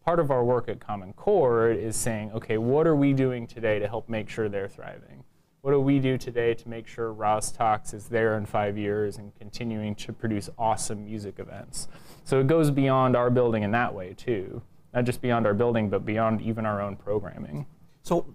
Part 0.06 0.20
of 0.20 0.30
our 0.30 0.44
work 0.44 0.68
at 0.68 0.80
Common 0.80 1.12
Chord 1.14 1.76
is 1.76 1.96
saying, 1.96 2.30
okay, 2.32 2.58
what 2.58 2.86
are 2.86 2.96
we 2.96 3.12
doing 3.12 3.46
today 3.46 3.78
to 3.80 3.88
help 3.88 4.08
make 4.08 4.30
sure 4.30 4.48
they're 4.48 4.68
thriving? 4.68 5.24
What 5.62 5.72
do 5.72 5.80
we 5.80 5.98
do 5.98 6.16
today 6.16 6.54
to 6.54 6.68
make 6.68 6.86
sure 6.86 7.12
Rozz-Tox 7.12 7.92
is 7.92 8.06
there 8.06 8.38
in 8.38 8.46
five 8.46 8.78
years 8.78 9.18
and 9.18 9.34
continuing 9.36 9.96
to 9.96 10.12
produce 10.12 10.48
awesome 10.56 11.04
music 11.04 11.40
events? 11.40 11.88
So 12.22 12.38
it 12.38 12.46
goes 12.46 12.70
beyond 12.70 13.16
our 13.16 13.30
building 13.30 13.64
in 13.64 13.72
that 13.72 13.92
way, 13.92 14.14
too 14.16 14.62
not 14.96 15.04
just 15.04 15.20
beyond 15.20 15.46
our 15.46 15.52
building, 15.52 15.90
but 15.90 16.06
beyond 16.06 16.40
even 16.40 16.64
our 16.64 16.80
own 16.80 16.96
programming. 16.96 17.66
So, 18.02 18.26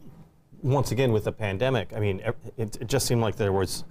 once 0.62 0.92
again, 0.92 1.12
with 1.12 1.24
the 1.24 1.32
pandemic, 1.32 1.92
I 1.96 2.00
mean, 2.00 2.22
it, 2.56 2.78
it 2.80 2.88
just 2.88 3.08
seemed 3.08 3.22
like 3.22 3.36
there 3.36 3.52
was, 3.52 3.84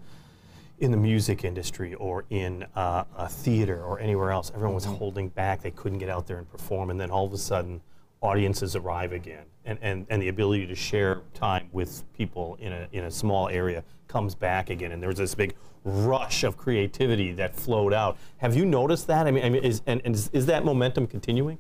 in 0.81 0.91
the 0.91 0.97
music 0.97 1.45
industry 1.45 1.95
or 1.95 2.25
in 2.31 2.65
uh, 2.75 3.05
a 3.17 3.29
theater 3.29 3.83
or 3.85 4.01
anywhere 4.01 4.31
else, 4.31 4.51
everyone 4.55 4.75
was 4.75 4.85
holding 4.85 5.29
back. 5.29 5.63
They 5.63 5.71
couldn't 5.71 5.99
get 5.99 6.09
out 6.09 6.27
there 6.27 6.39
and 6.39 6.51
perform. 6.51 6.91
And 6.91 6.99
then 6.99 7.11
all 7.11 7.27
of 7.27 7.33
a 7.33 7.39
sudden, 7.39 7.81
audiences 8.23 8.77
arrive 8.77 9.13
again. 9.13 9.45
And, 9.65 9.79
and, 9.83 10.07
and 10.09 10.23
the 10.23 10.29
ability 10.29 10.67
to 10.67 10.75
share 10.75 11.21
time 11.35 11.69
with 11.73 12.03
people 12.15 12.57
in 12.61 12.73
a, 12.73 12.89
in 12.93 13.05
a 13.05 13.11
small 13.11 13.49
area 13.49 13.85
comes 14.09 14.35
back 14.35 14.71
again. 14.71 14.93
And 14.93 15.03
there 15.03 15.09
was 15.09 15.19
this 15.19 15.35
big 15.35 15.55
rush 15.85 16.45
of 16.45 16.57
creativity 16.57 17.33
that 17.33 17.55
flowed 17.55 17.93
out. 17.93 18.19
Have 18.39 18.57
you 18.57 18.65
noticed 18.65 19.07
that? 19.07 19.27
I 19.27 19.31
mean, 19.31 19.45
I 19.45 19.51
mean 19.51 19.63
is, 19.63 19.83
and, 19.87 20.01
and 20.05 20.15
is, 20.15 20.31
is 20.33 20.47
that 20.47 20.65
momentum 20.65 21.07
continuing? 21.07 21.59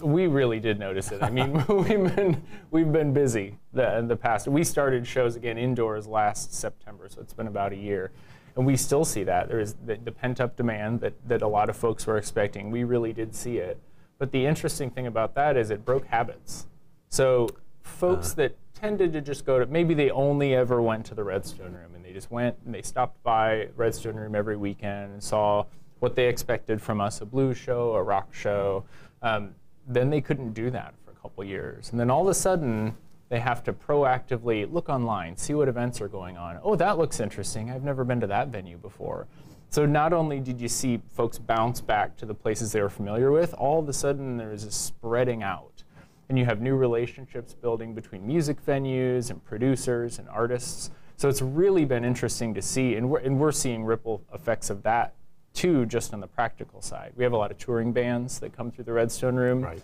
We 0.00 0.26
really 0.26 0.58
did 0.58 0.78
notice 0.78 1.12
it. 1.12 1.22
I 1.22 1.30
mean, 1.30 1.64
we've 1.68 2.16
been 2.16 2.42
we've 2.70 2.90
been 2.90 3.12
busy 3.12 3.58
the, 3.72 3.98
in 3.98 4.08
the 4.08 4.16
past. 4.16 4.48
We 4.48 4.64
started 4.64 5.06
shows 5.06 5.36
again 5.36 5.58
indoors 5.58 6.06
last 6.06 6.54
September, 6.54 7.08
so 7.08 7.20
it's 7.20 7.34
been 7.34 7.46
about 7.46 7.72
a 7.72 7.76
year, 7.76 8.10
and 8.56 8.66
we 8.66 8.76
still 8.76 9.04
see 9.04 9.24
that 9.24 9.48
there 9.48 9.60
is 9.60 9.74
the, 9.86 9.96
the 9.96 10.12
pent 10.12 10.40
up 10.40 10.56
demand 10.56 11.00
that 11.00 11.14
that 11.28 11.42
a 11.42 11.48
lot 11.48 11.68
of 11.68 11.76
folks 11.76 12.06
were 12.06 12.18
expecting. 12.18 12.70
We 12.70 12.84
really 12.84 13.12
did 13.12 13.34
see 13.34 13.58
it. 13.58 13.78
But 14.18 14.30
the 14.30 14.46
interesting 14.46 14.90
thing 14.90 15.06
about 15.06 15.34
that 15.34 15.56
is 15.56 15.70
it 15.70 15.84
broke 15.84 16.06
habits. 16.06 16.66
So 17.08 17.48
folks 17.82 18.32
that 18.34 18.56
tended 18.74 19.12
to 19.12 19.20
just 19.20 19.44
go 19.44 19.58
to 19.58 19.66
maybe 19.66 19.94
they 19.94 20.10
only 20.10 20.54
ever 20.54 20.82
went 20.82 21.06
to 21.06 21.14
the 21.14 21.24
Redstone 21.24 21.72
Room 21.72 21.94
and 21.94 22.04
they 22.04 22.12
just 22.12 22.30
went 22.30 22.56
and 22.64 22.74
they 22.74 22.82
stopped 22.82 23.22
by 23.22 23.68
Redstone 23.76 24.16
Room 24.16 24.34
every 24.34 24.56
weekend 24.56 25.12
and 25.12 25.22
saw 25.22 25.64
what 26.00 26.16
they 26.16 26.28
expected 26.28 26.82
from 26.82 27.00
us 27.00 27.20
a 27.20 27.24
blues 27.24 27.56
show, 27.56 27.94
a 27.94 28.02
rock 28.02 28.34
show. 28.34 28.84
Um, 29.22 29.54
then 29.86 30.10
they 30.10 30.20
couldn't 30.20 30.52
do 30.52 30.70
that 30.70 30.94
for 31.04 31.12
a 31.12 31.14
couple 31.14 31.44
years. 31.44 31.90
And 31.90 32.00
then 32.00 32.10
all 32.10 32.22
of 32.22 32.28
a 32.28 32.34
sudden, 32.34 32.96
they 33.32 33.40
have 33.40 33.64
to 33.64 33.72
proactively 33.72 34.70
look 34.70 34.90
online, 34.90 35.34
see 35.38 35.54
what 35.54 35.66
events 35.66 36.02
are 36.02 36.08
going 36.08 36.36
on. 36.36 36.58
Oh, 36.62 36.76
that 36.76 36.98
looks 36.98 37.18
interesting. 37.18 37.70
I've 37.70 37.82
never 37.82 38.04
been 38.04 38.20
to 38.20 38.26
that 38.26 38.48
venue 38.48 38.76
before. 38.76 39.26
So 39.70 39.86
not 39.86 40.12
only 40.12 40.38
did 40.38 40.60
you 40.60 40.68
see 40.68 41.00
folks 41.14 41.38
bounce 41.38 41.80
back 41.80 42.14
to 42.18 42.26
the 42.26 42.34
places 42.34 42.72
they 42.72 42.82
were 42.82 42.90
familiar 42.90 43.32
with, 43.32 43.54
all 43.54 43.80
of 43.80 43.88
a 43.88 43.92
sudden 43.94 44.36
there's 44.36 44.64
a 44.64 44.70
spreading 44.70 45.42
out. 45.42 45.82
And 46.28 46.38
you 46.38 46.44
have 46.44 46.60
new 46.60 46.76
relationships 46.76 47.54
building 47.54 47.94
between 47.94 48.26
music 48.26 48.62
venues 48.66 49.30
and 49.30 49.42
producers 49.42 50.18
and 50.18 50.28
artists. 50.28 50.90
So 51.16 51.30
it's 51.30 51.40
really 51.40 51.86
been 51.86 52.04
interesting 52.04 52.52
to 52.52 52.60
see, 52.60 52.96
and 52.96 53.08
we're, 53.08 53.20
and 53.20 53.40
we're 53.40 53.50
seeing 53.50 53.82
ripple 53.82 54.22
effects 54.34 54.68
of 54.68 54.82
that 54.82 55.14
too, 55.54 55.86
just 55.86 56.12
on 56.12 56.20
the 56.20 56.26
practical 56.26 56.82
side. 56.82 57.12
We 57.16 57.24
have 57.24 57.32
a 57.32 57.38
lot 57.38 57.50
of 57.50 57.56
touring 57.56 57.94
bands 57.94 58.40
that 58.40 58.54
come 58.54 58.70
through 58.70 58.84
the 58.84 58.92
Redstone 58.92 59.36
Room. 59.36 59.62
Right. 59.62 59.82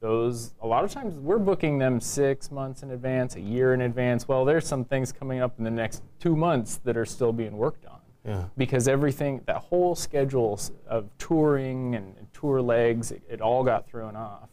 Those, 0.00 0.54
a 0.62 0.66
lot 0.66 0.82
of 0.84 0.90
times, 0.90 1.14
we're 1.14 1.38
booking 1.38 1.78
them 1.78 2.00
six 2.00 2.50
months 2.50 2.82
in 2.82 2.90
advance, 2.90 3.36
a 3.36 3.40
year 3.40 3.74
in 3.74 3.82
advance. 3.82 4.26
Well, 4.26 4.46
there's 4.46 4.66
some 4.66 4.82
things 4.84 5.12
coming 5.12 5.42
up 5.42 5.58
in 5.58 5.64
the 5.64 5.70
next 5.70 6.02
two 6.18 6.34
months 6.34 6.80
that 6.84 6.96
are 6.96 7.04
still 7.04 7.34
being 7.34 7.58
worked 7.58 7.84
on. 7.84 8.00
Yeah. 8.24 8.44
Because 8.56 8.88
everything, 8.88 9.42
that 9.44 9.58
whole 9.58 9.94
schedule 9.94 10.58
of 10.86 11.10
touring 11.18 11.94
and, 11.94 12.16
and 12.16 12.32
tour 12.32 12.62
legs, 12.62 13.12
it, 13.12 13.22
it 13.28 13.42
all 13.42 13.62
got 13.62 13.88
thrown 13.88 14.16
off. 14.16 14.48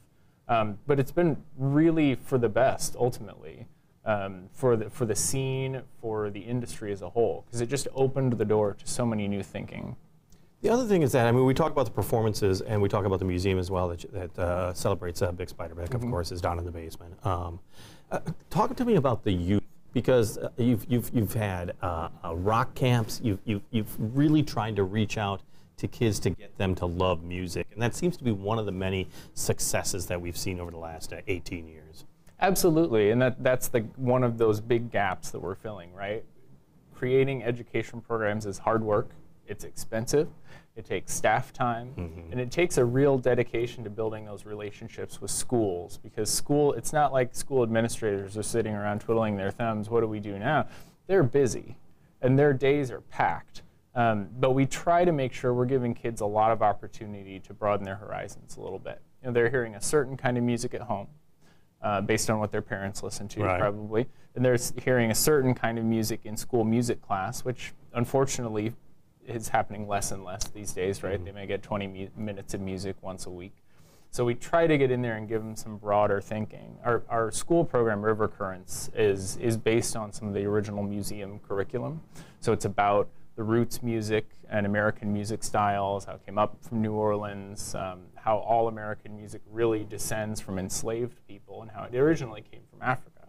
Um, 0.49 0.79
but 0.86 0.99
it's 0.99 1.12
been 1.12 1.38
really 1.57 2.15
for 2.15 2.38
the 2.38 2.49
best 2.49 2.97
ultimately 2.97 3.67
um, 4.05 4.49
for 4.53 4.77
the 4.77 4.89
for 4.89 5.05
the 5.05 5.15
scene, 5.15 5.81
for 6.01 6.29
the 6.29 6.39
industry 6.39 6.93
as 6.93 7.01
a 7.01 7.10
whole, 7.10 7.43
because 7.45 7.60
it 7.60 7.67
just 7.67 7.89
opened 7.93 8.33
the 8.33 8.45
door 8.45 8.73
to 8.73 8.88
so 8.88 9.05
many 9.05 9.27
new 9.27 9.43
thinking. 9.43 9.97
The 10.62 10.70
other 10.70 10.86
thing 10.86 11.04
is 11.04 11.12
that 11.12 11.28
I 11.28 11.32
mean 11.32 11.46
we 11.46 11.54
talk 11.54 11.72
about 11.72 11.86
the 11.86 11.91
performances 11.91 12.62
and 12.62 12.82
we 12.82 12.89
talk 12.89 13.06
about 13.06 13.20
the 13.20 13.26
museum 13.26 13.60
as 13.60 13.70
well 13.70 13.89
that, 13.89 14.12
that 14.12 14.39
uh, 14.39 14.74
celebrates 14.74 15.22
uh, 15.22 15.32
Bix 15.32 15.54
Beiderbecke. 15.54 15.93
Of 15.93 16.02
course, 16.02 16.32
is 16.32 16.41
down 16.41 16.58
in 16.58 16.65
the 16.65 16.72
basement. 16.72 17.13
Um, 17.26 17.60
uh, 18.12 18.20
talk 18.50 18.76
to 18.76 18.86
me 18.86 18.96
about 18.96 19.24
the 19.24 19.32
youth 19.32 19.63
because 19.93 20.38
uh, 20.39 20.50
you've 20.58 20.86
you've 20.89 21.12
you've 21.13 21.34
had 21.34 21.74
uh, 21.82 22.10
uh, 22.24 22.36
rock 22.36 22.74
camps. 22.74 23.22
You've, 23.24 23.39
you've 23.46 23.62
you've 23.70 24.17
really 24.17 24.41
tried 24.41 24.76
to 24.78 24.84
reach 24.84 25.17
out 25.17 25.41
to 25.78 25.88
kids 25.88 26.20
to 26.22 26.32
get 26.32 26.58
them 26.58 26.74
to 26.76 26.88
love 26.88 27.24
music, 27.24 27.67
and 27.74 27.82
that 27.82 27.96
seems 27.96 28.17
to 28.17 28.24
be 28.24 28.32
one 28.32 28.58
of 28.58 28.65
the 28.65 28.72
many 28.72 29.08
successes 29.36 30.08
that 30.08 30.20
we've 30.20 30.38
seen 30.38 30.60
over 30.60 30.72
the 30.72 30.78
last 30.78 31.13
uh, 31.13 31.22
18 31.28 31.67
years. 31.67 32.06
Absolutely, 32.41 33.12
and 33.12 33.22
that 33.22 33.43
that's 33.43 33.67
the 33.67 33.82
one 33.96 34.24
of 34.24 34.39
those 34.39 34.60
big 34.60 34.91
gaps 34.91 35.30
that 35.30 35.39
we're 35.39 35.56
filling, 35.56 35.93
right? 35.93 36.24
Creating 36.96 37.43
education 37.43 38.02
programs 38.02 38.48
is 38.48 38.58
hard 38.58 38.84
work. 38.84 39.12
It's 39.48 39.63
expensive. 39.63 40.28
It 40.77 40.85
takes 40.85 41.11
staff 41.11 41.51
time, 41.51 41.91
and 42.31 42.39
it 42.39 42.51
takes 42.51 42.77
a 42.77 42.85
real 42.85 43.17
dedication 43.17 43.83
to 43.83 43.89
building 43.89 44.25
those 44.25 44.45
relationships 44.45 45.19
with 45.19 45.31
schools 45.31 45.97
because 45.97 46.29
school 46.31 46.73
it's 46.73 46.93
not 46.93 47.11
like 47.11 47.33
school 47.33 47.63
administrators 47.63 48.37
are 48.37 48.43
sitting 48.43 48.75
around 48.75 49.01
twiddling 49.01 49.35
their 49.37 49.49
thumbs, 49.49 49.89
what 49.89 50.01
do 50.01 50.07
we 50.07 50.19
do 50.19 50.37
now? 50.37 50.67
They're 51.07 51.23
busy 51.23 51.77
and 52.21 52.37
their 52.37 52.53
days 52.53 52.91
are 52.91 53.01
packed. 53.01 53.63
Um, 53.95 54.27
but 54.39 54.51
we 54.51 54.67
try 54.67 55.03
to 55.03 55.11
make 55.11 55.33
sure 55.33 55.51
we're 55.51 55.65
giving 55.65 55.95
kids 55.95 56.21
a 56.21 56.25
lot 56.27 56.51
of 56.51 56.61
opportunity 56.61 57.39
to 57.39 57.53
broaden 57.55 57.83
their 57.83 57.95
horizons 57.95 58.55
a 58.57 58.61
little 58.61 58.77
bit. 58.77 59.01
You 59.23 59.29
know, 59.29 59.33
they're 59.33 59.49
hearing 59.49 59.73
a 59.73 59.81
certain 59.81 60.15
kind 60.15 60.37
of 60.37 60.43
music 60.43 60.75
at 60.75 60.81
home 60.81 61.07
uh, 61.81 62.01
based 62.01 62.29
on 62.29 62.37
what 62.37 62.51
their 62.51 62.61
parents 62.61 63.01
listen 63.01 63.27
to, 63.29 63.41
Right. 63.41 63.59
probably. 63.59 64.07
And 64.35 64.45
they're 64.45 64.57
hearing 64.83 65.09
a 65.09 65.15
certain 65.15 65.55
kind 65.55 65.79
of 65.79 65.85
music 65.85 66.19
in 66.25 66.37
school 66.37 66.63
music 66.63 67.01
class, 67.01 67.43
which 67.43 67.73
unfortunately 67.93 68.73
is 69.27 69.49
happening 69.49 69.87
less 69.87 70.11
and 70.11 70.23
less 70.23 70.45
these 70.45 70.73
days, 70.73 71.03
right? 71.03 71.23
They 71.23 71.31
may 71.31 71.45
get 71.45 71.61
20 71.61 71.87
mu- 71.87 72.07
minutes 72.15 72.53
of 72.53 72.61
music 72.61 72.95
once 73.01 73.25
a 73.25 73.29
week. 73.29 73.53
So 74.09 74.23
we 74.25 74.35
try 74.35 74.67
to 74.67 74.77
get 74.77 74.89
in 74.89 75.01
there 75.01 75.17
and 75.17 75.27
give 75.27 75.43
them 75.43 75.55
some 75.55 75.77
broader 75.77 76.21
thinking. 76.21 76.77
Our, 76.83 77.03
our 77.09 77.31
school 77.31 77.65
program, 77.65 78.01
River 78.01 78.27
Currents, 78.27 78.89
is, 78.95 79.37
is 79.37 79.57
based 79.57 79.95
on 79.95 80.11
some 80.11 80.27
of 80.27 80.33
the 80.33 80.45
original 80.45 80.81
museum 80.81 81.39
curriculum. 81.47 82.01
So 82.39 82.53
it's 82.53 82.65
about 82.65 83.09
the 83.35 83.43
roots 83.43 83.83
music 83.83 84.25
and 84.49 84.65
American 84.65 85.13
music 85.13 85.43
styles, 85.43 86.05
how 86.05 86.13
it 86.13 86.25
came 86.25 86.37
up 86.37 86.57
from 86.63 86.81
New 86.81 86.93
Orleans, 86.93 87.75
um, 87.75 87.99
how 88.15 88.37
all 88.37 88.67
American 88.67 89.15
music 89.15 89.41
really 89.51 89.83
descends 89.83 90.41
from 90.41 90.57
enslaved 90.57 91.19
people, 91.27 91.61
and 91.61 91.69
how 91.69 91.83
it 91.83 91.95
originally 91.95 92.41
came 92.41 92.61
from 92.71 92.81
Africa, 92.81 93.27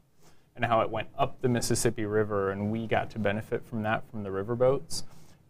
and 0.57 0.65
how 0.65 0.81
it 0.81 0.89
went 0.89 1.09
up 1.19 1.41
the 1.43 1.49
Mississippi 1.49 2.07
River, 2.07 2.53
and 2.53 2.71
we 2.71 2.87
got 2.87 3.11
to 3.11 3.19
benefit 3.19 3.67
from 3.67 3.83
that 3.83 4.09
from 4.11 4.23
the 4.23 4.31
riverboats, 4.31 5.03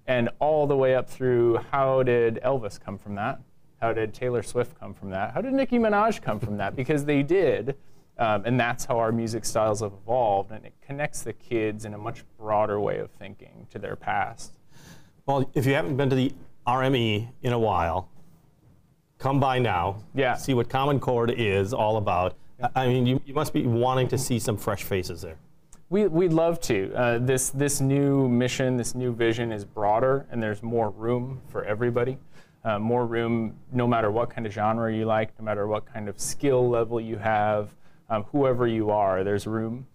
and 0.09 0.31
all 0.40 0.66
the 0.66 0.77
way 0.77 0.94
up 0.94 1.09
through 1.09 1.59
how 1.71 2.03
did 2.03 2.40
Elvis 2.42 2.81
come 2.81 2.99
from 2.99 3.14
that? 3.14 3.40
How 3.81 3.92
did 3.92 4.12
Taylor 4.12 4.42
Swift 4.42 4.79
come 4.81 4.94
from 4.94 5.11
that? 5.11 5.35
How 5.35 5.40
did 5.40 5.53
Nicki 5.53 5.79
Minaj 5.79 6.21
come 6.21 6.40
from 6.40 6.57
that? 6.57 6.75
Because 6.75 7.05
they 7.05 7.23
did. 7.23 7.77
Um, 8.18 8.42
and 8.44 8.59
that's 8.59 8.85
how 8.85 8.99
our 8.99 9.12
music 9.12 9.44
styles 9.44 9.81
have 9.81 9.92
evolved, 9.92 10.51
and 10.51 10.64
it 10.64 10.73
connects 10.85 11.23
the 11.23 11.33
kids 11.33 11.85
in 11.85 11.94
a 11.94 11.99
much 11.99 12.25
broader 12.37 12.81
way 12.81 12.99
of 12.99 13.12
thinking 13.12 13.68
to 13.71 13.79
their 13.79 13.94
past. 13.94 14.55
Well, 15.27 15.49
if 15.55 15.66
you 15.66 15.75
haven't 15.75 15.97
been 15.97 16.11
to 16.11 16.16
the 16.16 16.33
RME 16.66 17.29
in 17.42 17.53
a 17.53 17.59
while, 17.59 18.09
come 19.18 19.38
by 19.38 19.61
now. 19.61 20.03
Yeah. 20.16 20.35
See 20.35 20.55
what 20.55 20.68
Common 20.68 20.99
Chord 20.99 21.31
is 21.31 21.73
all 21.73 21.97
about. 21.97 22.35
I 22.75 22.88
mean, 22.88 23.07
you, 23.07 23.21
you 23.25 23.35
must 23.35 23.53
be 23.53 23.64
wanting 23.64 24.09
to 24.09 24.18
see 24.18 24.40
some 24.40 24.57
fresh 24.57 24.83
faces 24.83 25.23
there. 25.23 25.37
We, 25.90 26.07
we'd 26.07 26.35
love 26.35 26.61
to. 26.62 26.92
Uh, 26.94 27.18
this, 27.18 27.48
this 27.48 27.81
new 27.81 28.29
mission, 28.29 28.77
this 28.77 28.94
new 28.94 29.14
vision 29.14 29.51
is 29.51 29.64
broader, 29.64 30.27
and 30.31 30.42
there's 30.42 30.62
more 30.62 30.90
room 30.90 31.40
for 31.48 31.64
everybody. 31.64 32.18
Uh, 32.62 32.79
more 32.79 33.07
room 33.07 33.57
no 33.72 33.87
matter 33.87 34.11
what 34.11 34.29
kind 34.29 34.46
of 34.46 34.53
genre 34.53 34.94
you 34.94 35.07
like, 35.07 35.31
no 35.38 35.44
matter 35.44 35.66
what 35.66 35.87
kind 35.87 36.09
of 36.09 36.20
skill 36.20 36.68
level 36.68 37.01
you 37.01 37.16
have 37.16 37.70
um, 38.11 38.24
whoever 38.24 38.66
you 38.66 38.90
are, 38.90 39.24
there's 39.24 39.46
room. 39.46 39.87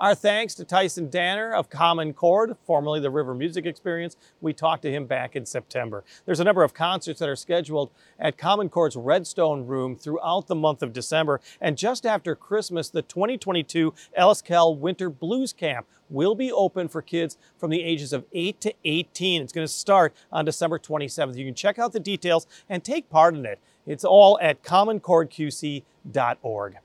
Our 0.00 0.14
thanks 0.14 0.54
to 0.54 0.64
Tyson 0.64 1.10
Danner 1.10 1.52
of 1.52 1.68
Common 1.68 2.14
Chord, 2.14 2.56
formerly 2.64 3.00
the 3.00 3.10
River 3.10 3.34
Music 3.34 3.66
Experience. 3.66 4.16
We 4.40 4.54
talked 4.54 4.80
to 4.84 4.90
him 4.90 5.04
back 5.04 5.36
in 5.36 5.44
September. 5.44 6.04
There's 6.24 6.40
a 6.40 6.44
number 6.44 6.62
of 6.62 6.72
concerts 6.72 7.20
that 7.20 7.28
are 7.28 7.36
scheduled 7.36 7.90
at 8.18 8.38
Common 8.38 8.70
Chord's 8.70 8.96
Redstone 8.96 9.66
Room 9.66 9.96
throughout 9.96 10.46
the 10.46 10.54
month 10.54 10.82
of 10.82 10.94
December. 10.94 11.42
And 11.60 11.76
just 11.76 12.06
after 12.06 12.34
Christmas, 12.34 12.88
the 12.88 13.02
2022 13.02 13.92
Ellis 14.16 14.40
Kell 14.40 14.74
Winter 14.74 15.10
Blues 15.10 15.52
Camp 15.52 15.86
will 16.08 16.34
be 16.34 16.50
open 16.50 16.88
for 16.88 17.02
kids 17.02 17.36
from 17.58 17.68
the 17.68 17.82
ages 17.82 18.14
of 18.14 18.24
8 18.32 18.58
to 18.62 18.72
18. 18.82 19.42
It's 19.42 19.52
going 19.52 19.66
to 19.66 19.72
start 19.72 20.14
on 20.32 20.46
December 20.46 20.78
27th. 20.78 21.36
You 21.36 21.44
can 21.44 21.54
check 21.54 21.78
out 21.78 21.92
the 21.92 22.00
details 22.00 22.46
and 22.70 22.82
take 22.82 23.10
part 23.10 23.34
in 23.34 23.44
it. 23.44 23.58
It's 23.86 24.06
all 24.06 24.38
at 24.40 24.62
commonchordqc.org 24.62 26.78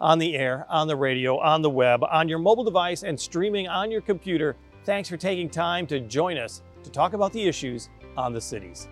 on 0.00 0.18
the 0.18 0.36
air, 0.36 0.66
on 0.68 0.86
the 0.86 0.96
radio, 0.96 1.38
on 1.38 1.62
the 1.62 1.70
web, 1.70 2.04
on 2.04 2.28
your 2.28 2.38
mobile 2.38 2.64
device, 2.64 3.02
and 3.02 3.18
streaming 3.18 3.68
on 3.68 3.90
your 3.90 4.00
computer. 4.00 4.56
Thanks 4.84 5.08
for 5.08 5.16
taking 5.16 5.50
time 5.50 5.86
to 5.88 6.00
join 6.00 6.38
us 6.38 6.62
to 6.84 6.90
talk 6.90 7.12
about 7.12 7.32
the 7.32 7.42
issues 7.42 7.88
on 8.16 8.32
the 8.32 8.40
cities. 8.40 8.88